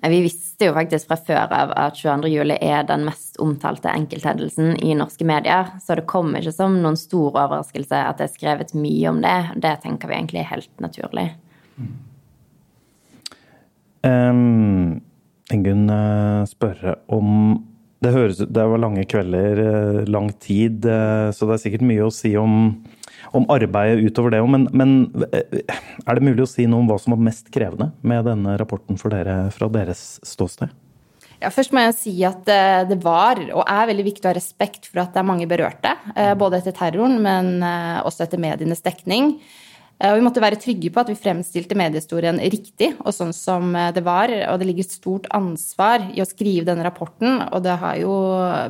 Vi 0.00 0.22
visste 0.24 0.64
jo 0.64 0.72
faktisk 0.72 1.10
fra 1.10 1.18
før 1.20 1.52
av 1.52 1.74
at 1.76 1.98
22. 1.98 2.30
juli 2.32 2.56
er 2.64 2.86
den 2.88 3.04
mest 3.04 3.36
omtalte 3.42 3.92
enkelthendelsen 3.92 4.78
i 4.80 4.94
norske 4.96 5.26
medier, 5.28 5.74
så 5.84 5.98
det 5.98 6.06
kom 6.08 6.32
ikke 6.38 6.54
som 6.56 6.78
noen 6.80 6.96
stor 6.96 7.34
overraskelse 7.34 8.00
at 8.00 8.16
det 8.16 8.30
er 8.30 8.32
skrevet 8.32 8.72
mye 8.72 9.12
om 9.12 9.20
det. 9.20 9.36
Det 9.60 9.74
tenker 9.84 10.08
vi 10.08 10.16
egentlig 10.16 10.40
er 10.40 10.52
helt 10.54 10.72
naturlig. 10.80 11.26
Um, 14.08 15.02
Ingunn 15.52 15.84
spørre 16.48 16.96
om 17.12 17.60
det 18.00 18.14
høres 18.14 18.40
ut 18.40 18.52
Det 18.52 18.66
var 18.72 18.80
lange 18.80 19.04
kvelder, 19.08 19.62
eh, 19.64 20.00
lang 20.10 20.30
tid, 20.40 20.84
eh, 20.86 21.28
så 21.36 21.48
det 21.48 21.56
er 21.56 21.64
sikkert 21.64 21.86
mye 21.86 22.08
å 22.08 22.14
si 22.14 22.34
om 22.36 22.82
om 23.36 23.44
arbeidet 23.52 24.00
utover 24.00 24.32
det. 24.32 24.40
Men, 24.48 24.64
men, 24.74 24.92
er 25.30 26.16
det 26.16 26.24
mulig 26.24 26.42
å 26.42 26.48
si 26.50 26.64
noe 26.66 26.80
om 26.80 26.88
hva 26.88 26.96
som 26.98 27.12
var 27.12 27.20
mest 27.22 27.50
krevende 27.52 27.90
med 28.02 28.24
denne 28.26 28.56
rapporten 28.58 28.98
for 28.98 29.12
dere 29.12 29.52
fra 29.54 29.68
deres 29.70 30.18
ståsted? 30.26 30.72
Ja, 31.38 31.52
først 31.52 31.70
må 31.76 31.84
jeg 31.84 31.94
si 31.98 32.14
at 32.26 32.48
det 32.88 32.98
var 33.04 33.38
og 33.44 33.62
er 33.62 33.86
veldig 33.92 34.06
viktig 34.08 34.26
å 34.26 34.32
ha 34.32 34.34
respekt 34.34 34.88
for 34.88 35.04
at 35.04 35.14
det 35.14 35.22
er 35.22 35.28
mange 35.28 35.46
berørte. 35.46 35.92
Både 36.40 36.58
etter 36.58 36.74
terroren, 36.74 37.20
men 37.22 37.62
også 38.02 38.24
etter 38.24 38.42
medienes 38.42 38.82
dekning. 38.82 39.36
Og 40.00 40.16
vi 40.16 40.24
måtte 40.24 40.40
være 40.40 40.56
trygge 40.56 40.88
på 40.92 41.02
at 41.02 41.10
vi 41.12 41.18
fremstilte 41.18 41.76
mediehistorien 41.76 42.38
riktig 42.40 42.94
og 43.02 43.12
sånn 43.12 43.34
som 43.36 43.74
eh, 43.76 43.90
det 43.92 44.00
var. 44.06 44.32
Og 44.48 44.60
det 44.60 44.68
ligger 44.70 44.86
et 44.86 44.96
stort 44.96 45.28
ansvar 45.36 46.06
i 46.14 46.22
å 46.24 46.28
skrive 46.28 46.64
denne 46.70 46.86
rapporten, 46.86 47.42
og 47.50 47.60
det 47.66 47.76
har 47.82 47.98
jo 48.00 48.14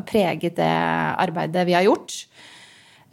preget 0.08 0.58
det 0.58 0.72
arbeidet 1.22 1.68
vi 1.68 1.76
har 1.78 1.86
gjort. 1.86 2.16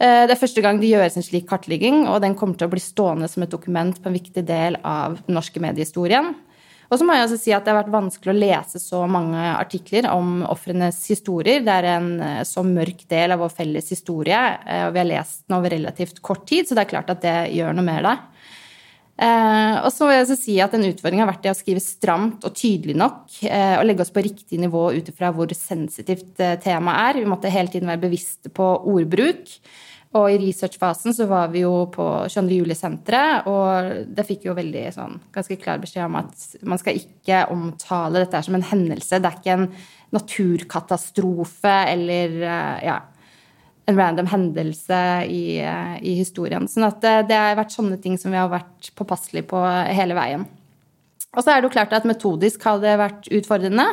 Eh, 0.02 0.24
det 0.26 0.34
er 0.34 0.40
første 0.40 0.62
gang 0.62 0.82
det 0.82 0.90
gjøres 0.90 1.18
en 1.18 1.26
slik 1.26 1.46
kartlegging, 1.50 2.04
og 2.10 2.20
den 2.26 2.34
kommer 2.38 2.58
til 2.58 2.66
å 2.66 2.74
bli 2.74 2.82
stående 2.82 3.30
som 3.30 3.46
et 3.46 3.54
dokument 3.54 3.94
på 3.94 4.10
en 4.10 4.18
viktig 4.18 4.44
del 4.46 4.78
av 4.82 5.20
den 5.22 5.38
norske 5.38 5.62
mediehistorien. 5.62 6.34
Og 6.88 6.96
så 6.96 7.04
må 7.04 7.14
jeg 7.14 7.26
også 7.26 7.38
si 7.40 7.52
at 7.52 7.66
det 7.66 7.72
har 7.72 7.82
vært 7.82 7.92
vanskelig 7.92 8.32
å 8.32 8.38
lese 8.38 8.80
så 8.80 9.02
mange 9.10 9.40
artikler 9.50 10.08
om 10.08 10.40
ofrenes 10.48 11.02
historier. 11.10 11.60
Det 11.64 11.74
er 11.74 11.88
en 11.98 12.08
eh, 12.24 12.44
så 12.48 12.64
mørk 12.64 13.04
del 13.12 13.34
av 13.34 13.42
vår 13.44 13.52
felles 13.58 13.92
historie, 13.92 14.38
eh, 14.64 14.86
og 14.86 14.94
vi 14.94 15.02
har 15.02 15.10
lest 15.10 15.44
den 15.44 15.58
over 15.58 15.74
relativt 15.76 16.22
kort 16.24 16.46
tid, 16.48 16.64
så 16.64 16.78
det 16.78 16.86
er 16.86 16.92
klart 16.94 17.12
at 17.12 17.20
det 17.24 17.36
gjør 17.58 17.76
noe 17.76 17.84
med 17.84 18.08
det. 18.08 18.14
Eh, 19.18 19.74
og 19.82 19.90
så 19.92 20.08
vil 20.08 20.16
jeg 20.16 20.24
også 20.24 20.38
si 20.38 20.56
at 20.62 20.76
En 20.78 20.86
utfordring 20.86 21.20
har 21.20 21.28
vært 21.28 21.44
det 21.44 21.52
å 21.52 21.58
skrive 21.58 21.82
stramt 21.82 22.46
og 22.46 22.54
tydelig 22.54 22.94
nok 22.94 23.40
og 23.50 23.84
legge 23.84 24.04
oss 24.04 24.12
på 24.14 24.22
riktig 24.22 24.60
nivå 24.62 24.84
ut 24.94 25.08
ifra 25.10 25.32
hvor 25.34 25.52
sensitivt 25.58 26.38
temaet 26.62 27.02
er. 27.02 27.20
Vi 27.20 27.28
måtte 27.28 27.52
hele 27.52 27.72
tiden 27.72 27.90
være 27.90 28.06
bevisste 28.06 28.52
på 28.54 28.70
ordbruk. 28.94 29.58
Og 30.16 30.30
i 30.32 30.38
researchfasen 30.40 31.12
så 31.12 31.26
var 31.28 31.50
vi 31.52 31.66
jo 31.66 31.82
på 31.92 32.04
22. 32.32 32.62
juli-senteret, 32.62 33.48
og 33.50 34.06
det 34.16 34.24
fikk 34.24 34.46
jo 34.48 34.56
veldig 34.56 34.86
sånn 34.94 35.18
ganske 35.34 35.58
klar 35.60 35.82
beskjed 35.82 36.06
om 36.06 36.16
at 36.22 36.46
man 36.64 36.80
skal 36.80 36.96
ikke 36.96 37.42
omtale 37.52 38.22
dette 38.22 38.40
som 38.46 38.56
en 38.56 38.64
hendelse. 38.70 39.20
Det 39.20 39.28
er 39.28 39.36
ikke 39.36 39.56
en 39.58 39.68
naturkatastrofe 40.16 41.74
eller 41.92 42.38
eh, 42.40 42.86
ja, 42.88 42.96
en 43.88 44.00
random 44.00 44.30
hendelse 44.32 45.02
i, 45.28 45.58
eh, 45.60 45.98
i 46.00 46.14
historien. 46.22 46.64
Sånn 46.72 46.88
at 46.88 47.02
det, 47.04 47.14
det, 47.28 47.36
har 47.36 47.60
vært 47.60 47.76
sånne 47.76 48.00
ting 48.00 48.16
som 48.20 48.32
vi 48.32 48.40
har 48.40 48.48
vært 48.52 48.88
påpasselige 48.96 49.50
på 49.52 49.60
hele 49.92 50.16
veien. 50.16 50.48
Og 51.36 51.42
så 51.42 51.52
er 51.52 51.60
det 51.60 51.68
jo 51.68 51.74
klart 51.76 51.92
at 51.92 52.08
metodisk 52.08 52.64
har 52.64 52.80
det 52.80 52.96
vært 52.96 53.28
utfordrende. 53.28 53.90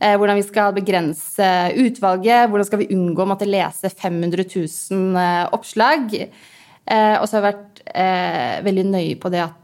Eh, 0.00 0.16
hvordan 0.16 0.38
vi 0.38 0.46
skal 0.46 0.72
begrense 0.72 1.46
utvalget, 1.76 2.48
hvordan 2.48 2.66
skal 2.66 2.80
vi 2.80 2.92
unngå 2.94 3.20
å 3.20 3.28
måtte 3.34 3.48
lese 3.48 3.90
500 3.92 4.46
000 4.48 5.18
eh, 5.20 5.42
oppslag. 5.52 6.14
Eh, 6.16 7.16
og 7.20 7.26
så 7.28 7.36
har 7.36 7.42
vi 7.44 7.50
vært 7.50 7.66
veldig 8.64 8.84
nøye 8.86 9.16
på 9.18 9.30
det 9.32 9.40
at 9.42 9.56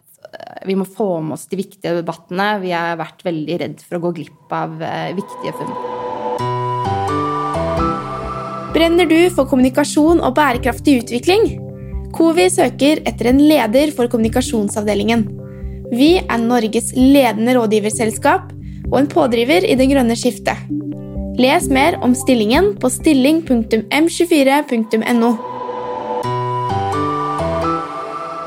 vi 0.66 0.74
må 0.76 0.84
få 0.88 1.20
med 1.22 1.36
oss 1.36 1.44
de 1.48 1.58
viktige 1.60 1.94
debattene. 1.94 2.56
Vi 2.60 2.72
har 2.74 2.98
vært 2.98 3.22
veldig 3.24 3.58
redd 3.62 3.84
for 3.84 3.96
å 3.96 4.02
gå 4.06 4.10
glipp 4.16 4.52
av 4.52 4.74
viktige 5.16 5.52
funn. 5.56 5.70
Brenner 8.74 9.08
du 9.08 9.30
for 9.32 9.48
kommunikasjon 9.48 10.20
og 10.20 10.34
bærekraftig 10.36 10.98
utvikling? 11.04 11.46
Covi 12.16 12.48
søker 12.52 13.00
etter 13.08 13.30
en 13.30 13.40
leder 13.40 13.94
for 13.96 14.10
kommunikasjonsavdelingen. 14.12 15.24
Vi 15.94 16.16
er 16.18 16.42
Norges 16.42 16.90
ledende 16.98 17.54
rådgiverselskap 17.56 18.55
og 18.92 19.00
en 19.00 19.08
pådriver 19.10 19.64
i 19.66 19.74
det 19.78 19.88
grønne 19.90 20.16
skiftet. 20.18 20.58
Les 21.36 21.68
mer 21.68 21.98
om 22.04 22.14
stillingen 22.16 22.74
på 22.80 22.88
stilling.m24.no. 22.92 25.30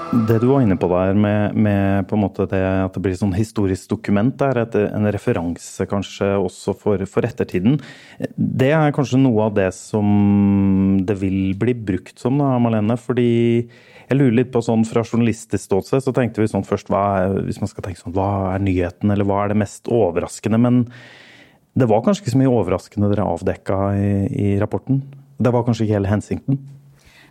Det 0.10 0.40
du 0.42 0.48
var 0.50 0.64
inne 0.66 0.74
på 0.80 0.88
der 0.90 1.14
med, 1.14 1.54
med 1.54 2.08
på 2.10 2.18
det 2.50 2.58
at 2.58 2.94
det 2.96 3.02
blir 3.04 3.14
sånn 3.18 3.34
historisk 3.38 3.90
dokument, 3.92 4.34
der, 4.42 4.58
et, 4.64 4.76
en 4.90 5.06
referanse 5.14 5.86
kanskje 5.90 6.28
også 6.42 6.74
for, 6.74 6.98
for, 7.06 7.22
ettertiden. 7.30 7.78
Det 8.34 8.72
er 8.74 8.92
kanskje 8.96 9.22
noe 9.22 9.46
av 9.46 9.54
det 9.60 9.70
som 9.78 10.98
det 11.06 11.16
vil 11.22 11.54
bli 11.62 11.74
brukt 11.78 12.18
som, 12.18 12.42
da, 12.42 12.58
Malene. 12.58 12.98
Fordi 12.98 13.70
jeg 14.10 14.18
lurer 14.18 14.36
litt 14.40 14.52
på 14.54 14.62
sånn 14.66 14.84
fra 14.90 15.04
journalistisk 15.06 15.62
ståsted, 15.68 16.02
så 16.02 16.14
tenkte 16.16 16.42
vi 16.42 16.50
sånn 16.50 16.66
først 16.66 16.90
hva 16.90 17.04
hvis 17.46 17.60
man 17.62 17.70
skal 17.70 17.86
tenke 17.86 18.02
sånn, 18.02 18.16
hva 18.16 18.56
er 18.56 18.64
nyheten, 18.66 19.14
eller 19.14 19.28
hva 19.30 19.44
er 19.44 19.54
det 19.54 19.60
mest 19.62 19.90
overraskende? 19.94 20.58
Men 20.62 20.82
det 21.78 21.88
var 21.92 22.02
kanskje 22.06 22.26
ikke 22.26 22.34
så 22.34 22.42
mye 22.42 22.56
overraskende 22.56 23.12
dere 23.12 23.28
avdekka 23.30 23.78
i, 24.02 24.12
i 24.34 24.48
rapporten? 24.62 25.04
Det 25.38 25.54
var 25.54 25.68
kanskje 25.68 25.86
ikke 25.86 26.00
hele 26.00 26.12
hensikten? 26.12 26.58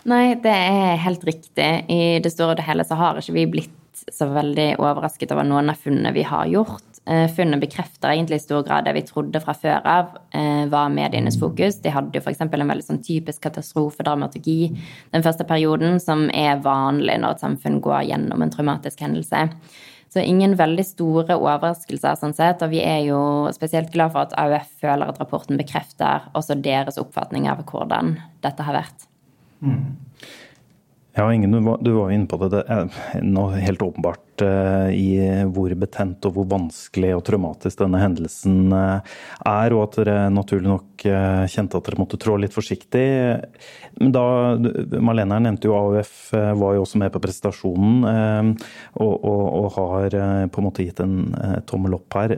Nei, 0.08 0.38
det 0.40 0.54
er 0.54 1.02
helt 1.02 1.26
riktig. 1.26 1.68
I 1.90 2.22
det 2.22 2.32
store 2.32 2.54
og 2.54 2.60
det 2.60 2.68
hele 2.68 2.86
så 2.86 2.96
har 3.00 3.18
ikke 3.18 3.34
vi 3.36 3.48
blitt 3.58 3.74
så 4.14 4.28
veldig 4.30 4.76
overrasket 4.78 5.34
over 5.34 5.46
noen 5.48 5.72
av 5.72 5.82
funnene 5.82 6.14
vi 6.14 6.24
har 6.30 6.46
gjort. 6.48 6.87
Eh, 7.08 7.24
funnet 7.32 7.60
bekrefter 7.60 8.10
egentlig 8.10 8.36
i 8.36 8.42
stor 8.42 8.62
grad 8.66 8.84
det 8.84 8.92
vi 8.92 9.02
trodde 9.08 9.40
fra 9.40 9.54
før 9.56 9.86
av 9.88 10.10
eh, 10.36 10.66
var 10.68 10.90
medienes 10.92 11.38
fokus. 11.40 11.78
De 11.80 11.92
hadde 11.94 12.18
jo 12.18 12.20
f.eks. 12.20 12.42
en 12.44 12.50
veldig 12.52 12.84
sånn 12.84 13.00
typisk 13.00 13.46
katastrofedramaturgi 13.46 14.74
den 15.14 15.24
første 15.24 15.46
perioden, 15.48 15.96
som 16.04 16.26
er 16.36 16.60
vanlig 16.60 17.16
når 17.22 17.38
et 17.38 17.46
samfunn 17.46 17.80
går 17.80 18.10
gjennom 18.10 18.44
en 18.44 18.52
traumatisk 18.52 19.00
hendelse. 19.06 19.46
Så 20.12 20.20
ingen 20.20 20.56
veldig 20.60 20.84
store 20.84 21.38
overraskelser, 21.38 22.20
sånn 22.20 22.36
sett. 22.36 22.60
Og 22.64 22.74
vi 22.76 22.84
er 22.84 23.00
jo 23.06 23.22
spesielt 23.56 23.88
glad 23.94 24.12
for 24.12 24.26
at 24.26 24.36
AUF 24.40 24.68
føler 24.84 25.08
at 25.08 25.20
rapporten 25.20 25.60
bekrefter 25.60 26.28
også 26.36 26.60
deres 26.60 27.00
oppfatning 27.00 27.48
av 27.48 27.64
hvordan 27.68 28.18
dette 28.44 28.68
har 28.68 28.82
vært. 28.82 29.08
Mm. 29.64 29.96
Ja, 31.16 31.32
Ingen, 31.32 31.56
du 31.56 31.64
var, 31.64 31.80
jo 31.80 32.08
inne 32.12 32.28
på 32.28 32.36
det. 32.44 32.52
Det 32.52 32.64
er 32.68 33.24
noe 33.24 33.56
helt 33.64 33.80
åpenbart 33.82 34.27
i 34.42 35.08
hvor 35.52 35.72
betent 35.78 36.26
og 36.28 36.36
hvor 36.36 36.46
vanskelig 36.50 37.14
og 37.16 37.24
traumatisk 37.26 37.80
denne 37.82 38.00
hendelsen 38.02 38.72
uh, 38.72 39.00
er, 39.46 39.74
og 39.74 39.84
at 39.86 39.98
dere 40.00 40.16
naturlig 40.34 40.70
nok 40.70 41.06
uh, 41.08 41.44
kjente 41.50 41.78
at 41.78 41.88
dere 41.88 42.00
måtte 42.00 42.20
trå 42.20 42.36
litt 42.40 42.54
forsiktig. 42.54 43.06
Men 43.98 44.14
da, 44.14 44.24
Malene 45.02 45.40
nevnte 45.48 45.70
jo 45.70 45.76
AUF 45.78 46.30
var 46.32 46.76
jo 46.76 46.84
også 46.84 47.00
med 47.02 47.10
på 47.14 47.22
presentasjonen 47.22 48.04
og, 48.06 49.14
og, 49.16 49.42
og, 49.58 49.66
har 49.74 50.14
på 50.52 50.60
en 50.60 50.66
måte 50.68 50.86
gitt 50.86 51.02
en 51.02 51.32
tommel 51.66 51.96
opp 51.98 52.14
her. 52.14 52.36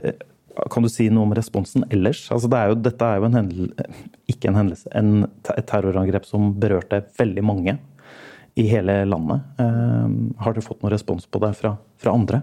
Kan 0.71 0.83
du 0.83 0.89
si 0.91 1.07
noe 1.13 1.27
om 1.27 1.35
responsen 1.35 1.85
ellers? 1.93 2.25
Altså 2.33 2.49
det 2.51 2.59
er 2.59 2.71
jo, 2.71 2.79
dette 2.87 3.07
er 3.07 3.19
jo 3.21 3.27
en 3.27 3.37
hendelse, 3.37 3.85
ikke 4.31 4.49
en 4.49 4.59
hendelse, 4.59 4.89
en, 4.97 5.13
et 5.53 5.67
terrorangrep 5.69 6.27
som 6.27 6.51
berørte 6.59 7.03
veldig 7.19 7.45
mange 7.45 7.77
i 8.59 8.67
hele 8.67 9.01
landet. 9.07 9.43
Ehm, 9.61 10.33
har 10.39 10.55
dere 10.55 10.65
fått 10.65 10.81
noen 10.83 10.93
respons 10.93 11.27
på 11.27 11.41
det 11.43 11.53
fra, 11.59 11.75
fra 12.01 12.13
andre? 12.15 12.41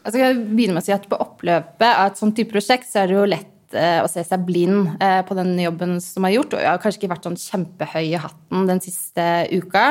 Altså 0.00 0.20
jeg 0.20 0.38
begynner 0.48 0.78
med 0.78 0.82
å 0.82 0.86
si 0.86 0.94
at 0.94 1.08
På 1.10 1.18
oppløpet 1.20 1.88
av 1.90 2.10
et 2.10 2.20
sånt 2.20 2.36
type 2.38 2.52
prosjekt 2.54 2.88
så 2.88 3.02
er 3.02 3.10
det 3.10 3.18
jo 3.18 3.28
lett 3.28 3.76
eh, 3.76 4.00
å 4.00 4.08
se 4.10 4.24
seg 4.24 4.44
blind 4.46 4.94
eh, 5.02 5.20
på 5.26 5.36
den 5.38 5.52
jobben 5.60 5.98
som 6.04 6.26
er 6.26 6.36
gjort. 6.38 6.56
Og 6.56 6.62
jeg 6.62 6.70
har 6.70 6.82
kanskje 6.82 7.02
ikke 7.02 7.14
vært 7.14 7.28
sånn 7.28 7.40
kjempehøy 7.40 8.04
i 8.06 8.20
hatten 8.22 8.68
den 8.70 8.84
siste 8.84 9.26
uka. 9.52 9.86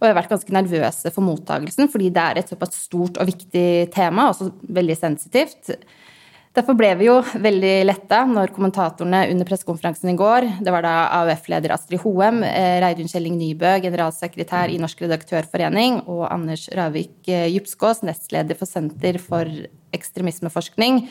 Og 0.00 0.06
jeg 0.06 0.14
har 0.14 0.20
vært 0.22 0.32
ganske 0.32 0.54
nervøse 0.56 1.10
for 1.12 1.26
mottagelsen, 1.26 1.90
fordi 1.92 2.08
det 2.14 2.22
er 2.22 2.40
et 2.40 2.52
såpass 2.52 2.78
stort 2.86 3.18
og 3.20 3.28
viktig 3.28 3.90
tema, 3.92 4.30
også 4.30 4.48
veldig 4.72 4.96
sensitivt. 4.96 5.74
Derfor 6.50 6.74
ble 6.74 6.88
vi 6.98 7.06
jo 7.06 7.20
veldig 7.38 7.74
letta 7.86 8.24
når 8.26 8.50
kommentatorene 8.56 9.20
under 9.30 9.46
pressekonferansen 9.46 10.10
i 10.10 10.16
går 10.18 10.48
Det 10.66 10.72
var 10.74 10.82
da 10.82 10.94
AUF-leder 11.20 11.76
Astrid 11.76 12.02
Hoem, 12.02 12.40
eh, 12.42 12.80
Reidun 12.82 13.10
Kjelling 13.10 13.36
Nybø, 13.38 13.76
generalsekretær 13.84 14.72
i 14.74 14.80
Norsk 14.82 15.04
redaktørforening, 15.04 16.00
og 16.10 16.24
Anders 16.26 16.66
Ravik 16.74 17.30
eh, 17.30 17.46
Djupskås, 17.52 18.02
nestleder 18.02 18.58
for 18.58 18.66
Senter 18.66 19.20
for 19.22 19.46
ekstremismeforskning, 19.94 21.04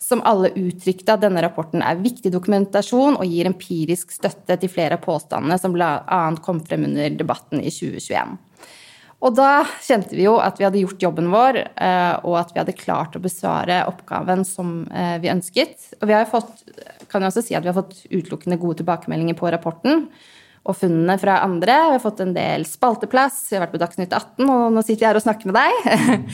som 0.00 0.24
alle 0.24 0.54
uttrykte 0.56 1.12
at 1.12 1.26
denne 1.26 1.44
rapporten 1.44 1.84
er 1.84 2.00
viktig 2.00 2.32
dokumentasjon 2.32 3.20
og 3.20 3.28
gir 3.28 3.52
empirisk 3.52 4.16
støtte 4.16 4.56
til 4.62 4.72
flere 4.72 4.96
av 4.96 5.04
påstandene 5.04 5.60
som 5.60 5.76
bl.a. 5.76 6.22
kom 6.40 6.64
frem 6.64 6.88
under 6.88 7.20
debatten 7.20 7.60
i 7.60 7.68
2021. 7.68 8.36
Og 9.26 9.34
da 9.34 9.64
kjente 9.82 10.14
vi 10.14 10.22
jo 10.22 10.36
at 10.38 10.60
vi 10.60 10.66
hadde 10.68 10.78
gjort 10.84 11.02
jobben 11.02 11.32
vår, 11.32 11.58
eh, 11.74 12.14
og 12.22 12.38
at 12.38 12.52
vi 12.54 12.60
hadde 12.62 12.76
klart 12.78 13.16
å 13.18 13.22
besvare 13.22 13.82
oppgaven 13.90 14.46
som 14.46 14.84
eh, 14.86 15.16
vi 15.22 15.32
ønsket. 15.32 15.90
Og 15.98 16.06
vi 16.06 16.14
har 16.14 16.28
fått, 16.30 16.62
kan 17.10 17.24
jeg 17.24 17.32
også 17.32 17.42
si 17.48 17.56
at 17.58 17.66
vi 17.66 17.72
har 17.72 17.78
fått 17.78 18.04
utelukkende 18.06 18.60
gode 18.62 18.78
tilbakemeldinger 18.82 19.38
på 19.38 19.50
rapporten 19.50 20.06
og 20.66 20.78
funnene 20.78 21.16
fra 21.18 21.40
andre. 21.46 21.74
Vi 21.88 21.96
har 21.96 22.02
fått 22.02 22.22
en 22.22 22.34
del 22.36 22.66
spalteplass, 22.68 23.44
vi 23.50 23.58
har 23.58 23.64
vært 23.64 23.74
på 23.74 23.82
Dagsnytt 23.82 24.14
18, 24.14 24.46
og 24.46 24.64
nå 24.74 24.82
sitter 24.82 25.04
jeg 25.04 25.10
her 25.10 25.18
og 25.20 25.26
snakker 25.26 25.50
med 25.50 25.58
deg. 25.58 26.30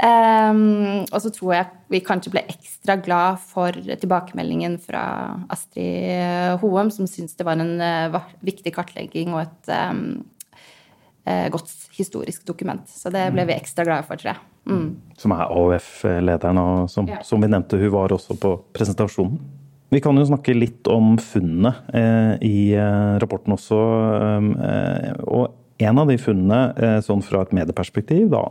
um, 0.00 0.62
og 1.14 1.18
så 1.24 1.32
tror 1.32 1.56
jeg 1.56 1.72
vi 1.92 2.04
kanskje 2.04 2.32
ble 2.36 2.44
ekstra 2.52 2.96
glad 3.00 3.42
for 3.48 3.76
tilbakemeldingen 3.76 4.78
fra 4.82 5.04
Astrid 5.52 6.60
Hoem, 6.64 6.92
som 6.92 7.08
syntes 7.08 7.36
det 7.36 7.48
var 7.48 7.60
en 7.60 7.76
uh, 7.80 8.24
viktig 8.44 8.72
kartlegging 8.76 9.36
og 9.36 9.44
et 9.44 9.76
um, 9.76 10.08
godt 11.50 11.70
historisk 11.96 12.44
dokument. 12.46 12.84
Så 12.86 13.10
det 13.10 13.24
ble 13.34 13.46
vi 13.48 13.54
mm. 13.56 13.58
ekstra 13.58 13.86
glade 13.86 14.06
for, 14.06 14.20
tror 14.20 14.34
jeg. 14.34 14.42
Mm. 14.66 14.86
Som 15.18 15.34
er 15.36 15.46
AUF-lederen, 15.46 16.58
og 16.58 16.90
som, 16.90 17.06
ja. 17.10 17.20
som, 17.26 17.42
vi 17.42 17.50
nevnte, 17.50 17.78
hun 17.80 17.92
var 17.94 18.14
også 18.14 18.36
på 18.40 18.56
presentasjonen. 18.74 19.38
Vi 19.94 20.00
kan 20.02 20.18
jo 20.18 20.26
snakke 20.26 20.56
litt 20.56 20.88
om 20.90 21.14
funnene 21.22 21.70
eh, 21.94 22.32
i 22.42 22.58
eh, 22.74 23.12
rapporten 23.22 23.54
også. 23.54 23.78
Eh, 24.42 25.12
og 25.30 25.84
en 25.86 26.00
av 26.00 26.10
de 26.10 26.16
funnene 26.18 27.00
sånn 27.04 27.20
fra 27.20 27.42
et 27.44 27.52
medieperspektiv 27.52 28.30
da, 28.32 28.46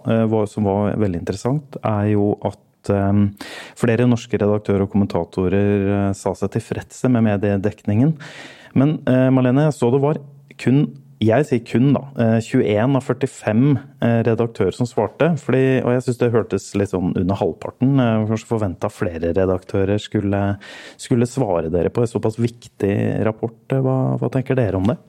som 0.46 0.67
var 0.70 0.94
veldig 1.01 1.24
interessant, 1.24 1.74
er 1.82 2.12
jo 2.12 2.36
at 2.46 2.62
flere 3.82 4.05
norske 4.05 4.38
redaktører 4.38 4.84
og 4.86 4.91
kommentatorer 4.94 6.13
sa 6.13 6.36
seg 6.38 6.51
tilfredse 6.53 7.10
med 7.10 7.25
mediedekningen. 7.25 8.13
Men 8.77 9.00
Malene, 9.34 9.65
jeg 9.65 9.77
så 9.79 9.89
det 9.89 10.03
var 10.03 10.22
kun 10.62 10.84
jeg 11.24 11.45
sier 11.48 11.62
kun, 11.63 11.93
da. 11.95 12.01
21 12.43 12.65
eh, 12.65 12.81
av 12.84 13.05
45 13.05 13.62
eh, 14.03 14.17
redaktører 14.27 14.75
som 14.75 14.88
svarte. 14.89 15.31
Fordi, 15.39 15.63
og 15.86 15.93
jeg 15.95 16.03
syns 16.05 16.19
det 16.19 16.31
hørtes 16.34 16.65
litt 16.75 16.91
sånn 16.91 17.13
under 17.15 17.39
halvparten. 17.39 17.93
Jeg 18.01 18.27
kanskje 18.31 18.50
forventa 18.50 18.91
flere 18.91 19.31
redaktører 19.31 20.01
skulle, 20.01 20.41
skulle, 21.00 21.29
svare 21.29 21.72
dere 21.74 21.93
på 21.93 22.03
en 22.03 22.12
såpass 22.12 22.39
viktig 22.41 22.95
rapport. 23.27 23.62
Hva, 23.72 23.98
hva 24.19 24.31
tenker 24.34 24.60
dere 24.60 24.81
om 24.81 24.91
det? 24.91 25.00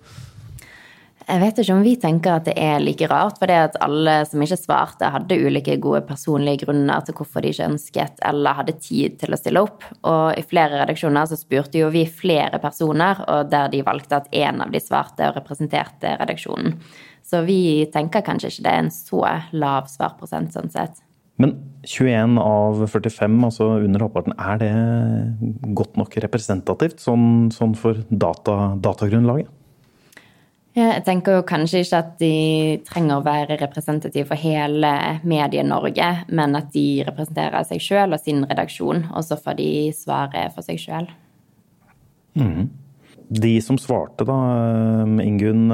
Jeg 1.26 1.42
vet 1.42 1.56
ikke 1.59 1.75
om 1.75 1.80
vi 1.83 1.92
tenker 1.99 2.37
at 2.37 2.45
det 2.47 2.52
er 2.54 2.76
like 2.78 3.06
rart, 3.11 3.40
for 3.40 3.50
det 3.50 3.56
at 3.59 3.78
alle 3.83 4.21
som 4.30 4.42
ikke 4.45 4.59
svarte, 4.61 5.09
hadde 5.11 5.38
ulike 5.42 5.75
gode 5.83 6.04
personlige 6.06 6.62
grunner 6.62 7.02
til 7.02 7.16
hvorfor 7.18 7.42
de 7.42 7.50
ikke 7.50 7.66
ønsket 7.66 8.23
eller 8.28 8.54
hadde 8.61 8.76
tid 8.78 9.16
til 9.18 9.35
å 9.35 9.38
stille 9.40 9.64
opp. 9.66 9.83
Og 10.06 10.38
i 10.38 10.45
flere 10.47 10.85
redaksjoner 10.85 11.26
så 11.26 11.38
spurte 11.40 11.83
jo 11.83 11.88
vi 11.90 12.04
flere 12.06 12.61
personer, 12.62 13.25
og 13.26 13.50
der 13.50 13.73
de 13.75 13.83
valgte 13.87 14.21
at 14.21 14.30
én 14.30 14.62
av 14.62 14.71
de 14.71 14.83
svarte 14.83 15.26
og 15.26 15.40
representerte 15.40 16.14
redaksjonen. 16.23 16.78
Så 17.26 17.42
vi 17.42 17.59
tenker 17.90 18.23
kanskje 18.23 18.52
ikke 18.52 18.68
det 18.68 18.76
er 18.76 18.85
en 18.85 18.95
så 18.95 19.25
lav 19.59 19.90
svarprosent 19.90 20.54
sånn 20.54 20.71
sett. 20.71 21.02
Men 21.42 21.56
21 21.83 22.38
av 22.38 22.87
45, 22.87 23.42
altså 23.50 23.73
under 23.83 24.06
halvparten, 24.06 24.38
er 24.38 24.62
det 24.62 25.75
godt 25.76 25.99
nok 25.99 26.14
representativt 26.23 27.02
sånn, 27.02 27.50
sånn 27.52 27.75
for 27.76 27.99
data, 28.14 28.76
datagrunnlaget? 28.78 29.50
Jeg 30.76 31.04
tenker 31.06 31.38
jo 31.38 31.45
kanskje 31.49 31.80
ikke 31.87 31.99
at 32.02 32.09
de 32.21 32.35
trenger 32.85 33.16
å 33.16 33.25
være 33.25 33.56
representative 33.62 34.26
for 34.28 34.37
hele 34.37 34.90
Medie-Norge, 35.25 36.09
men 36.37 36.59
at 36.59 36.68
de 36.75 37.00
representerer 37.06 37.64
seg 37.64 37.80
sjøl 37.80 38.12
og 38.12 38.21
sin 38.21 38.42
redaksjon, 38.45 39.06
og 39.09 39.25
så 39.25 39.38
får 39.40 39.56
de 39.56 39.71
svare 39.97 40.50
for 40.52 40.66
seg 40.66 40.83
sjøl. 40.83 41.09
Mm. 42.37 42.68
De 43.40 43.54
som 43.64 43.78
svarte, 43.80 44.26
da, 44.28 44.37
Ingunn, 45.25 45.73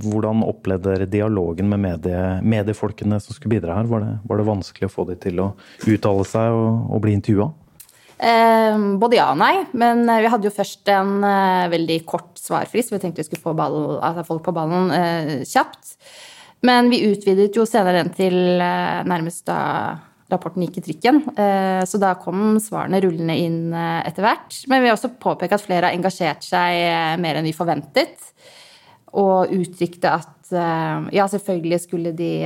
hvordan 0.00 0.46
opplevde 0.46 0.94
dere 0.94 1.10
dialogen 1.10 1.66
med 1.68 1.82
medie, 1.82 2.22
mediefolkene 2.40 3.18
som 3.20 3.34
skulle 3.34 3.58
bidra 3.58 3.80
her? 3.80 3.90
Var 3.90 4.06
det, 4.06 4.12
var 4.30 4.40
det, 4.40 4.46
vanskelig 4.48 4.88
å 4.88 4.94
få 4.94 5.08
dem 5.10 5.18
til 5.26 5.42
å 5.42 5.50
uttale 5.90 6.28
seg 6.28 6.54
og, 6.54 6.86
og 6.86 7.02
bli 7.02 7.18
intervjua? 7.18 7.50
Eh, 8.20 8.80
både 9.00 9.16
ja 9.16 9.30
og 9.32 9.38
nei, 9.40 9.62
men 9.72 10.02
eh, 10.04 10.20
vi 10.20 10.28
hadde 10.28 10.48
jo 10.48 10.52
først 10.52 10.90
en 10.92 11.22
eh, 11.24 11.70
veldig 11.72 12.02
kort 12.08 12.36
svarfrist. 12.40 12.92
Vi 12.92 13.00
tenkte 13.00 13.22
vi 13.22 13.30
skulle 13.30 13.46
få 13.46 13.54
ball, 13.56 13.96
altså 13.96 14.26
folk 14.28 14.44
på 14.44 14.54
ballen 14.56 14.92
eh, 14.92 15.32
kjapt. 15.48 15.94
Men 16.66 16.90
vi 16.92 17.00
utvidet 17.08 17.56
jo 17.56 17.64
senere 17.64 18.02
den 18.02 18.12
til 18.12 18.34
nærmest 18.60 19.46
da 19.48 19.60
rapporten 20.30 20.60
gikk 20.66 20.76
i 20.76 20.82
trykken. 20.84 21.22
Så 21.88 21.98
da 21.98 22.10
kom 22.20 22.58
svarene 22.60 23.00
rullende 23.00 23.32
inn 23.40 23.72
etter 23.72 24.26
hvert. 24.26 24.58
Men 24.68 24.84
vi 24.84 24.90
har 24.90 24.98
også 24.98 25.08
påpekt 25.24 25.56
at 25.56 25.64
flere 25.64 25.88
har 25.88 25.96
engasjert 25.96 26.44
seg 26.44 27.16
mer 27.24 27.40
enn 27.40 27.48
vi 27.48 27.54
forventet. 27.56 28.28
Og 29.16 29.56
uttrykte 29.56 30.12
at 30.20 30.52
ja, 31.16 31.24
selvfølgelig 31.32 31.80
skulle 31.86 32.12
de 32.20 32.44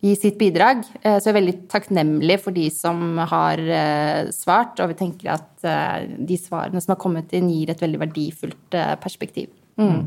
gi 0.00 0.14
sitt 0.16 0.38
bidrag. 0.40 0.84
Eh, 1.02 1.18
så 1.18 1.28
jeg 1.28 1.34
er 1.34 1.38
veldig 1.40 1.56
takknemlig 1.70 2.38
for 2.44 2.56
de 2.56 2.66
som 2.72 3.20
har 3.32 3.60
eh, 3.60 4.30
svart, 4.34 4.80
og 4.80 4.92
vi 4.92 4.98
tenker 5.02 5.34
at 5.36 5.68
eh, 5.68 6.08
de 6.16 6.40
svarene 6.40 6.80
som 6.82 6.94
har 6.94 7.02
kommet 7.02 7.32
inn, 7.36 7.50
gir 7.52 7.72
et 7.72 7.82
veldig 7.82 8.00
verdifullt 8.06 8.80
perspektiv. 9.02 9.52
Mm. 9.80 10.02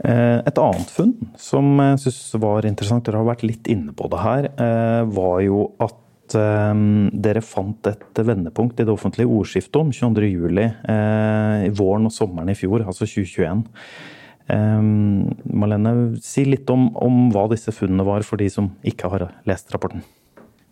Et 0.00 0.58
annet 0.62 0.88
funn 0.94 1.10
som 1.36 1.74
jeg 1.76 1.98
syns 2.06 2.20
var 2.40 2.64
interessant, 2.64 3.04
dere 3.04 3.20
har 3.20 3.26
vært 3.28 3.42
litt 3.44 3.68
inne 3.68 3.92
på 3.92 4.08
det 4.08 4.20
her, 4.22 4.46
var 5.12 5.42
jo 5.44 5.66
at 5.84 5.98
dere 6.32 7.42
fant 7.44 7.90
et 7.90 8.22
vendepunkt 8.24 8.80
i 8.80 8.86
det 8.88 8.94
offentlige 8.94 9.28
ordskiftet 9.28 9.76
om 9.76 9.92
22.07. 9.92 10.56
våren 11.76 12.08
og 12.08 12.16
sommeren 12.16 12.48
i 12.48 12.56
fjor, 12.56 12.86
altså 12.86 13.04
2021. 13.04 13.60
Um, 14.48 15.30
Malene, 15.44 16.16
si 16.24 16.46
litt 16.48 16.70
om, 16.72 16.88
om, 16.96 17.28
hva 17.34 17.44
disse 17.52 17.74
funnene 17.74 18.06
var 18.06 18.24
for 18.26 18.40
de 18.40 18.48
som 18.50 18.72
ikke 18.86 19.10
har 19.12 19.28
lest 19.46 19.70
rapporten. 19.74 20.02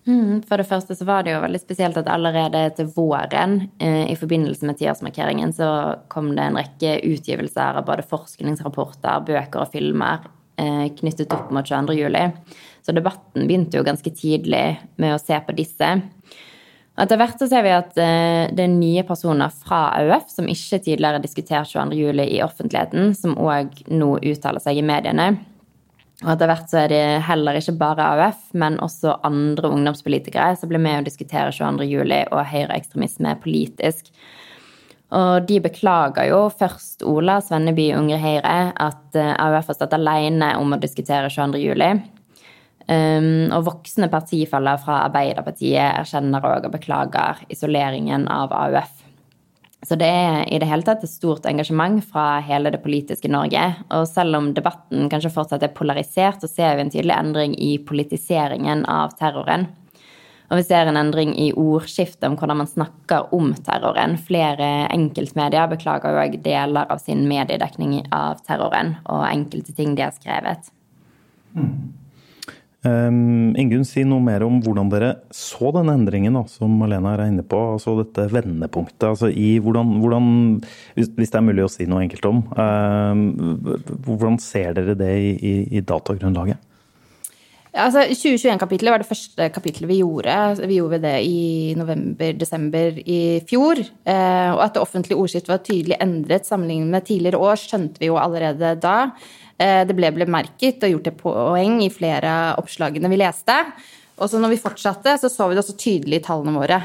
Mm, 0.09 0.41
for 0.49 0.57
det 0.57 0.65
første 0.71 0.97
så 0.97 1.05
var 1.05 1.27
det 1.27 1.35
jo 1.35 1.43
veldig 1.43 1.61
spesielt 1.61 1.99
at 2.01 2.09
allerede 2.09 2.63
til 2.79 2.89
våren 2.95 3.59
eh, 3.77 4.07
i 4.09 4.17
forbindelse 4.17 4.65
med 4.65 4.79
tiårsmarkeringen 4.81 5.53
så 5.53 5.69
kom 6.09 6.31
det 6.33 6.47
en 6.47 6.57
rekke 6.57 6.95
utgivelser 7.11 7.77
av 7.77 7.85
både 7.85 8.07
forskningsrapporter, 8.09 9.27
bøker 9.29 9.67
og 9.67 9.75
filmer 9.75 10.25
eh, 10.57 10.87
knyttet 10.97 11.35
opp 11.37 11.53
mot 11.53 11.67
22. 11.69 11.99
juli. 11.99 12.25
Så 12.81 12.95
debatten 12.97 13.45
begynte 13.45 13.77
jo 13.77 13.85
ganske 13.85 14.15
tidlig 14.17 14.79
med 14.97 15.13
å 15.13 15.21
se 15.21 15.37
på 15.45 15.57
disse. 15.59 15.91
Etter 16.99 17.21
hvert 17.21 17.39
så 17.39 17.47
ser 17.47 17.63
vi 17.63 17.71
at 17.71 17.99
eh, 18.03 18.49
det 18.51 18.65
er 18.65 18.73
nye 18.73 19.05
personer 19.07 19.53
fra 19.55 19.85
AUF 20.01 20.33
som 20.33 20.49
ikke 20.51 20.81
tidligere 20.83 21.23
diskutert 21.23 21.71
22.07 21.71 22.25
i 22.25 22.41
offentligheten, 22.43 23.13
som 23.15 23.37
òg 23.39 23.85
nå 23.93 24.17
uttaler 24.19 24.63
seg 24.63 24.81
i 24.81 24.87
mediene. 24.87 25.29
Og 26.25 26.33
etter 26.33 26.51
hvert 26.51 26.67
så 26.67 26.81
er 26.83 26.91
det 26.91 27.05
heller 27.29 27.61
ikke 27.61 27.77
bare 27.79 28.09
AUF, 28.17 28.49
men 28.59 28.81
også 28.83 29.21
andre 29.27 29.71
ungdomspolitikere 29.71 30.59
som 30.59 30.73
blir 30.73 30.83
med 30.83 31.05
å 31.05 31.07
diskutere 31.07 31.55
22.07 31.55 32.35
og 32.35 32.43
høyreekstremisme 32.51 33.37
politisk. 33.45 34.11
Og 35.15 35.47
de 35.49 35.61
beklager 35.65 36.27
jo 36.29 36.41
først 36.53 37.07
Ola 37.07 37.39
Svenneby 37.41 37.93
Unge 37.97 38.19
Høyre 38.21 38.57
at 38.75 39.17
eh, 39.17 39.35
AUF 39.39 39.71
har 39.71 39.79
stått 39.79 39.95
alene 39.97 40.57
om 40.59 40.75
å 40.75 40.83
diskutere 40.83 41.31
22.07. 41.31 42.18
Um, 42.89 43.51
og 43.53 43.67
voksne 43.67 44.09
partifeller 44.09 44.79
fra 44.81 45.03
Arbeiderpartiet 45.11 46.01
erkjenner 46.01 46.47
òg 46.49 46.71
og 46.71 46.73
beklager 46.73 47.43
isoleringen 47.53 48.25
av 48.33 48.55
AUF. 48.57 49.05
Så 49.87 49.95
det 50.01 50.09
er 50.09 50.41
i 50.51 50.59
det 50.59 50.67
hele 50.67 50.83
tatt 50.87 51.05
et 51.07 51.11
stort 51.13 51.45
engasjement 51.47 52.01
fra 52.03 52.41
hele 52.43 52.73
det 52.75 52.81
politiske 52.83 53.29
Norge. 53.31 53.63
Og 53.95 54.09
selv 54.11 54.41
om 54.41 54.49
debatten 54.57 55.07
kanskje 55.13 55.31
fortsatt 55.35 55.67
er 55.69 55.77
polarisert, 55.77 56.41
så 56.43 56.51
ser 56.51 56.75
vi 56.75 56.87
en 56.87 56.91
tydelig 56.95 57.15
endring 57.15 57.55
i 57.61 57.77
politiseringen 57.79 58.83
av 58.91 59.15
terroren. 59.21 59.69
Og 60.49 60.57
vi 60.57 60.65
ser 60.65 60.89
en 60.89 60.97
endring 60.97 61.35
i 61.37 61.51
ordskiftet 61.53 62.25
om 62.25 62.39
hvordan 62.41 62.63
man 62.63 62.71
snakker 62.71 63.35
om 63.37 63.53
terroren. 63.67 64.17
Flere 64.17 64.89
enkeltmedier 64.89 65.69
beklager 65.71 66.17
òg 66.25 66.41
deler 66.43 66.89
av 66.89 67.05
sin 67.05 67.27
mediedekning 67.29 68.01
av 68.09 68.41
terroren 68.49 68.97
og 69.05 69.27
enkelte 69.29 69.77
ting 69.77 69.93
de 69.95 70.09
har 70.09 70.17
skrevet. 70.17 70.73
Mm. 71.53 71.98
Um, 72.89 73.57
Ingunn, 73.59 73.85
si 73.87 74.05
noe 74.07 74.23
mer 74.25 74.45
om 74.47 74.61
hvordan 74.65 74.91
dere 74.93 75.11
så 75.35 75.73
den 75.75 75.91
endringen 75.93 76.39
da, 76.39 76.45
som 76.51 76.77
Malena 76.81 77.15
er 77.15 77.27
inne 77.29 77.45
på. 77.47 77.59
altså 77.75 77.97
Dette 78.01 78.29
vendepunktet. 78.33 79.09
altså 79.11 79.29
i 79.29 79.59
hvordan, 79.63 79.99
hvordan 80.03 80.31
hvis, 80.97 81.13
det 81.17 81.35
er 81.35 81.45
mulig 81.45 81.67
å 81.67 81.73
si 81.73 81.89
noe 81.91 82.05
enkelt 82.07 82.31
om. 82.31 82.45
Um, 82.55 83.27
hvordan 84.07 84.41
ser 84.43 84.79
dere 84.79 84.97
det 84.99 85.13
i, 85.19 85.35
i, 85.37 85.55
i 85.79 85.85
datagrunnlaget? 85.85 86.65
Altså, 87.79 88.03
2021-kapitlet 88.09 88.91
var 88.91 89.03
det 89.03 89.09
første 89.09 89.49
kapitlet 89.53 89.89
vi 89.91 90.01
gjorde. 90.01 90.35
Vi 90.67 90.79
gjorde 90.81 91.01
det 91.03 91.17
i 91.29 91.75
november-desember 91.79 93.03
i 93.05 93.21
fjor. 93.49 93.79
Eh, 93.79 94.51
og 94.55 94.63
at 94.65 94.75
det 94.75 94.83
offentlige 94.83 95.19
ordskiftet 95.21 95.53
var 95.53 95.61
tydelig 95.63 95.99
endret 96.03 96.49
sammenlignet 96.49 96.91
med 96.95 97.07
tidligere 97.07 97.43
år, 97.51 97.61
skjønte 97.61 98.01
vi 98.01 98.09
jo 98.09 98.17
allerede 98.19 98.73
da. 98.83 98.97
Eh, 99.59 99.83
det 99.89 99.97
ble 99.99 100.13
bemerket 100.15 100.85
og 100.87 100.93
gjort 100.95 101.09
et 101.11 101.19
poeng 101.19 101.81
i 101.83 101.91
flere 101.91 102.31
av 102.31 102.63
oppslagene 102.63 103.11
vi 103.11 103.19
leste. 103.19 103.57
Og 104.19 104.31
så 104.31 104.41
når 104.43 104.55
vi 104.55 104.61
fortsatte, 104.63 105.15
så 105.19 105.31
så 105.31 105.47
vi 105.47 105.55
det 105.55 105.63
også 105.63 105.77
tydelig 105.79 106.21
i 106.21 106.25
tallene 106.27 106.55
våre. 106.55 106.79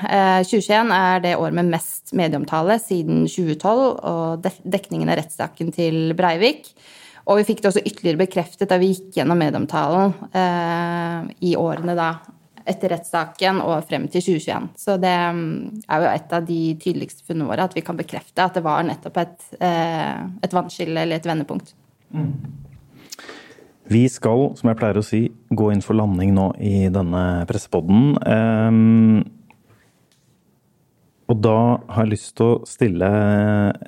2021 0.46 0.74
eh, 0.82 1.06
er 1.14 1.24
det 1.24 1.38
år 1.42 1.56
med 1.58 1.72
mest 1.74 2.14
medieomtale 2.18 2.78
siden 2.82 3.24
2012, 3.30 3.86
og 4.10 4.50
dekningen 4.66 5.10
av 5.10 5.22
rettssaken 5.22 5.74
til 5.74 6.14
Breivik. 6.18 6.70
Og 7.24 7.40
vi 7.40 7.48
fikk 7.48 7.64
det 7.64 7.72
også 7.72 7.86
ytterligere 7.86 8.26
bekreftet 8.26 8.70
da 8.70 8.78
vi 8.82 8.92
gikk 8.92 9.20
gjennom 9.20 9.40
medieomtalen 9.40 10.14
eh, 10.36 11.34
i 11.50 11.54
årene 11.58 11.96
da 11.98 12.10
etter 12.68 12.94
rettssaken 12.94 13.62
og 13.64 13.86
frem 13.88 14.06
til 14.12 14.24
2021. 14.24 14.68
Så 14.80 14.98
det 15.02 15.14
mm, 15.14 15.84
er 15.88 16.04
jo 16.04 16.10
et 16.10 16.36
av 16.36 16.46
de 16.48 16.60
tydeligste 16.80 17.26
funnene 17.28 17.48
våre 17.50 17.66
at 17.68 17.76
vi 17.76 17.84
kan 17.86 17.98
bekrefte 18.00 18.44
at 18.44 18.58
det 18.58 18.64
var 18.66 18.86
nettopp 18.88 19.20
et, 19.20 19.50
et 19.60 20.56
vannskille 20.56 21.04
eller 21.04 21.20
et 21.20 21.28
vendepunkt. 21.28 21.74
Vi 23.94 24.04
skal, 24.10 24.52
som 24.58 24.70
jeg 24.70 24.80
pleier 24.80 25.00
å 25.00 25.06
si, 25.06 25.26
gå 25.52 25.72
inn 25.74 25.84
for 25.84 25.98
landing 25.98 26.32
nå 26.36 26.52
i 26.64 26.88
denne 26.94 27.24
pressepodden. 27.50 28.14
Um, 28.24 29.24
og 31.32 31.38
da 31.40 31.80
har 31.96 32.04
jeg 32.04 32.12
lyst 32.12 32.34
til 32.38 32.46
å 32.46 32.62
stille 32.68 33.08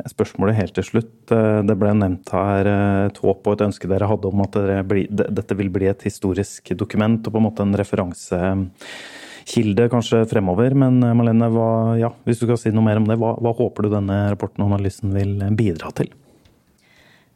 spørsmålet 0.10 0.56
helt 0.58 0.74
til 0.78 0.86
slutt. 0.88 1.32
Eh, 1.36 1.62
det 1.68 1.76
ble 1.80 1.92
nevnt 1.98 2.30
her 2.34 2.66
eh, 2.72 3.08
et 3.10 3.18
håp 3.22 3.40
og 3.44 3.54
et 3.58 3.66
ønske 3.68 3.90
dere 3.92 4.10
hadde 4.10 4.28
om 4.32 4.42
at 4.46 4.54
blir, 4.88 5.06
dette 5.12 5.58
vil 5.60 5.72
bli 5.74 5.88
et 5.92 6.06
historisk 6.08 6.62
dokument 6.80 7.28
og 7.28 7.32
på 7.36 7.40
en 7.42 7.46
måte 7.46 7.64
en 7.66 7.78
referansekilde 7.78 9.84
kanskje 9.92 10.30
fremover. 10.32 10.72
Men 10.86 10.94
eh, 11.04 11.18
Malene, 11.18 11.48
hva, 11.54 11.70
ja, 12.00 12.10
hvis 12.26 12.40
du 12.42 12.46
kan 12.50 12.60
si 12.62 12.70
noe 12.74 12.88
mer 12.88 12.98
om 13.04 13.10
det, 13.12 13.18
hva, 13.20 13.32
hva 13.36 13.52
håper 13.60 13.82
du 13.84 13.90
denne 13.98 14.18
rapporten 14.32 14.62
og 14.64 14.70
analysen 14.72 15.08
vil 15.16 15.34
bidra 15.60 15.88
til? 16.00 16.10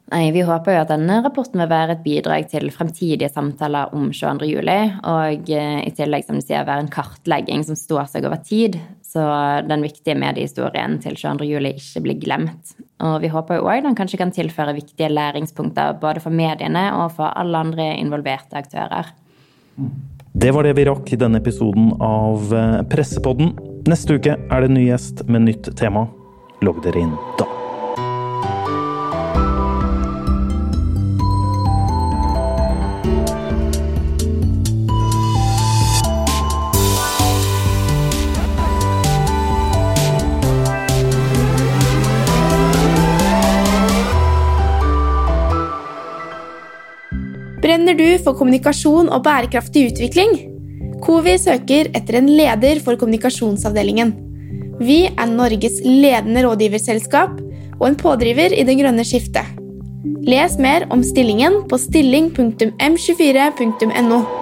Nei, 0.09 0.31
Vi 0.33 0.41
håper 0.41 0.73
jo 0.73 0.81
at 0.81 0.89
denne 0.89 1.19
rapporten 1.21 1.61
vil 1.61 1.69
være 1.69 1.93
et 1.93 2.05
bidrag 2.05 2.47
til 2.49 2.71
fremtidige 2.73 3.29
samtaler 3.29 3.91
om 3.93 4.07
22. 4.09 4.47
juli, 4.49 4.77
og 5.05 5.51
eh, 5.53 5.81
i 5.85 5.91
tillegg 5.93 6.25
som 6.25 6.39
du 6.39 6.45
sier, 6.45 6.65
være 6.65 6.85
en 6.85 6.93
kartlegging 6.93 7.65
som 7.67 7.77
står 7.77 8.09
seg 8.09 8.25
over 8.25 8.41
tid, 8.45 8.79
så 9.05 9.21
den 9.65 9.85
viktige 9.85 10.17
mediehistorien 10.17 10.97
til 11.03 11.17
22. 11.17 11.49
juli 11.49 11.73
ikke 11.77 12.03
blir 12.05 12.19
glemt. 12.21 12.73
Og 13.05 13.19
vi 13.23 13.31
håper 13.33 13.59
jo 13.59 13.69
òg 13.69 13.85
den 13.85 13.97
kanskje 13.97 14.21
kan 14.21 14.33
tilføre 14.33 14.75
viktige 14.77 15.11
læringspunkter 15.13 15.97
både 16.01 16.23
for 16.25 16.33
mediene 16.33 16.89
og 16.97 17.13
for 17.17 17.29
alle 17.29 17.61
andre 17.65 17.91
involverte 17.97 18.57
aktører. 18.57 19.13
Det 20.39 20.53
var 20.53 20.65
det 20.65 20.75
vi 20.77 20.85
rakk 20.89 21.13
i 21.13 21.21
denne 21.21 21.41
episoden 21.41 21.93
av 22.01 22.49
eh, 22.53 22.81
Pressepodden. 22.89 23.53
Neste 23.89 24.17
uke 24.17 24.37
er 24.37 24.65
det 24.65 24.71
en 24.71 24.77
ny 24.77 24.89
gjest 24.89 25.25
med 25.29 25.49
nytt 25.49 25.73
tema. 25.77 26.07
Logg 26.65 26.81
dere 26.85 27.05
inn 27.05 27.15
da. 27.39 27.58
Brenner 47.89 48.05
du 48.05 48.21
for 48.21 48.37
kommunikasjon 48.37 49.07
og 49.09 49.23
bærekraftig 49.25 49.89
utvikling? 49.89 50.29
Covi 51.01 51.33
søker 51.41 51.89
etter 51.97 52.19
en 52.19 52.29
leder 52.29 52.77
for 52.85 52.93
kommunikasjonsavdelingen. 53.01 54.13
Vi 54.77 55.09
er 55.09 55.25
Norges 55.31 55.81
ledende 55.81 56.45
rådgiverselskap 56.45 57.41
og 57.79 57.87
en 57.87 57.97
pådriver 57.97 58.53
i 58.53 58.61
det 58.67 58.75
grønne 58.77 59.01
skiftet. 59.01 59.41
Les 60.21 60.53
mer 60.61 60.85
om 60.93 61.01
stillingen 61.01 61.65
på 61.65 61.81
stilling.m24.no. 61.81 64.38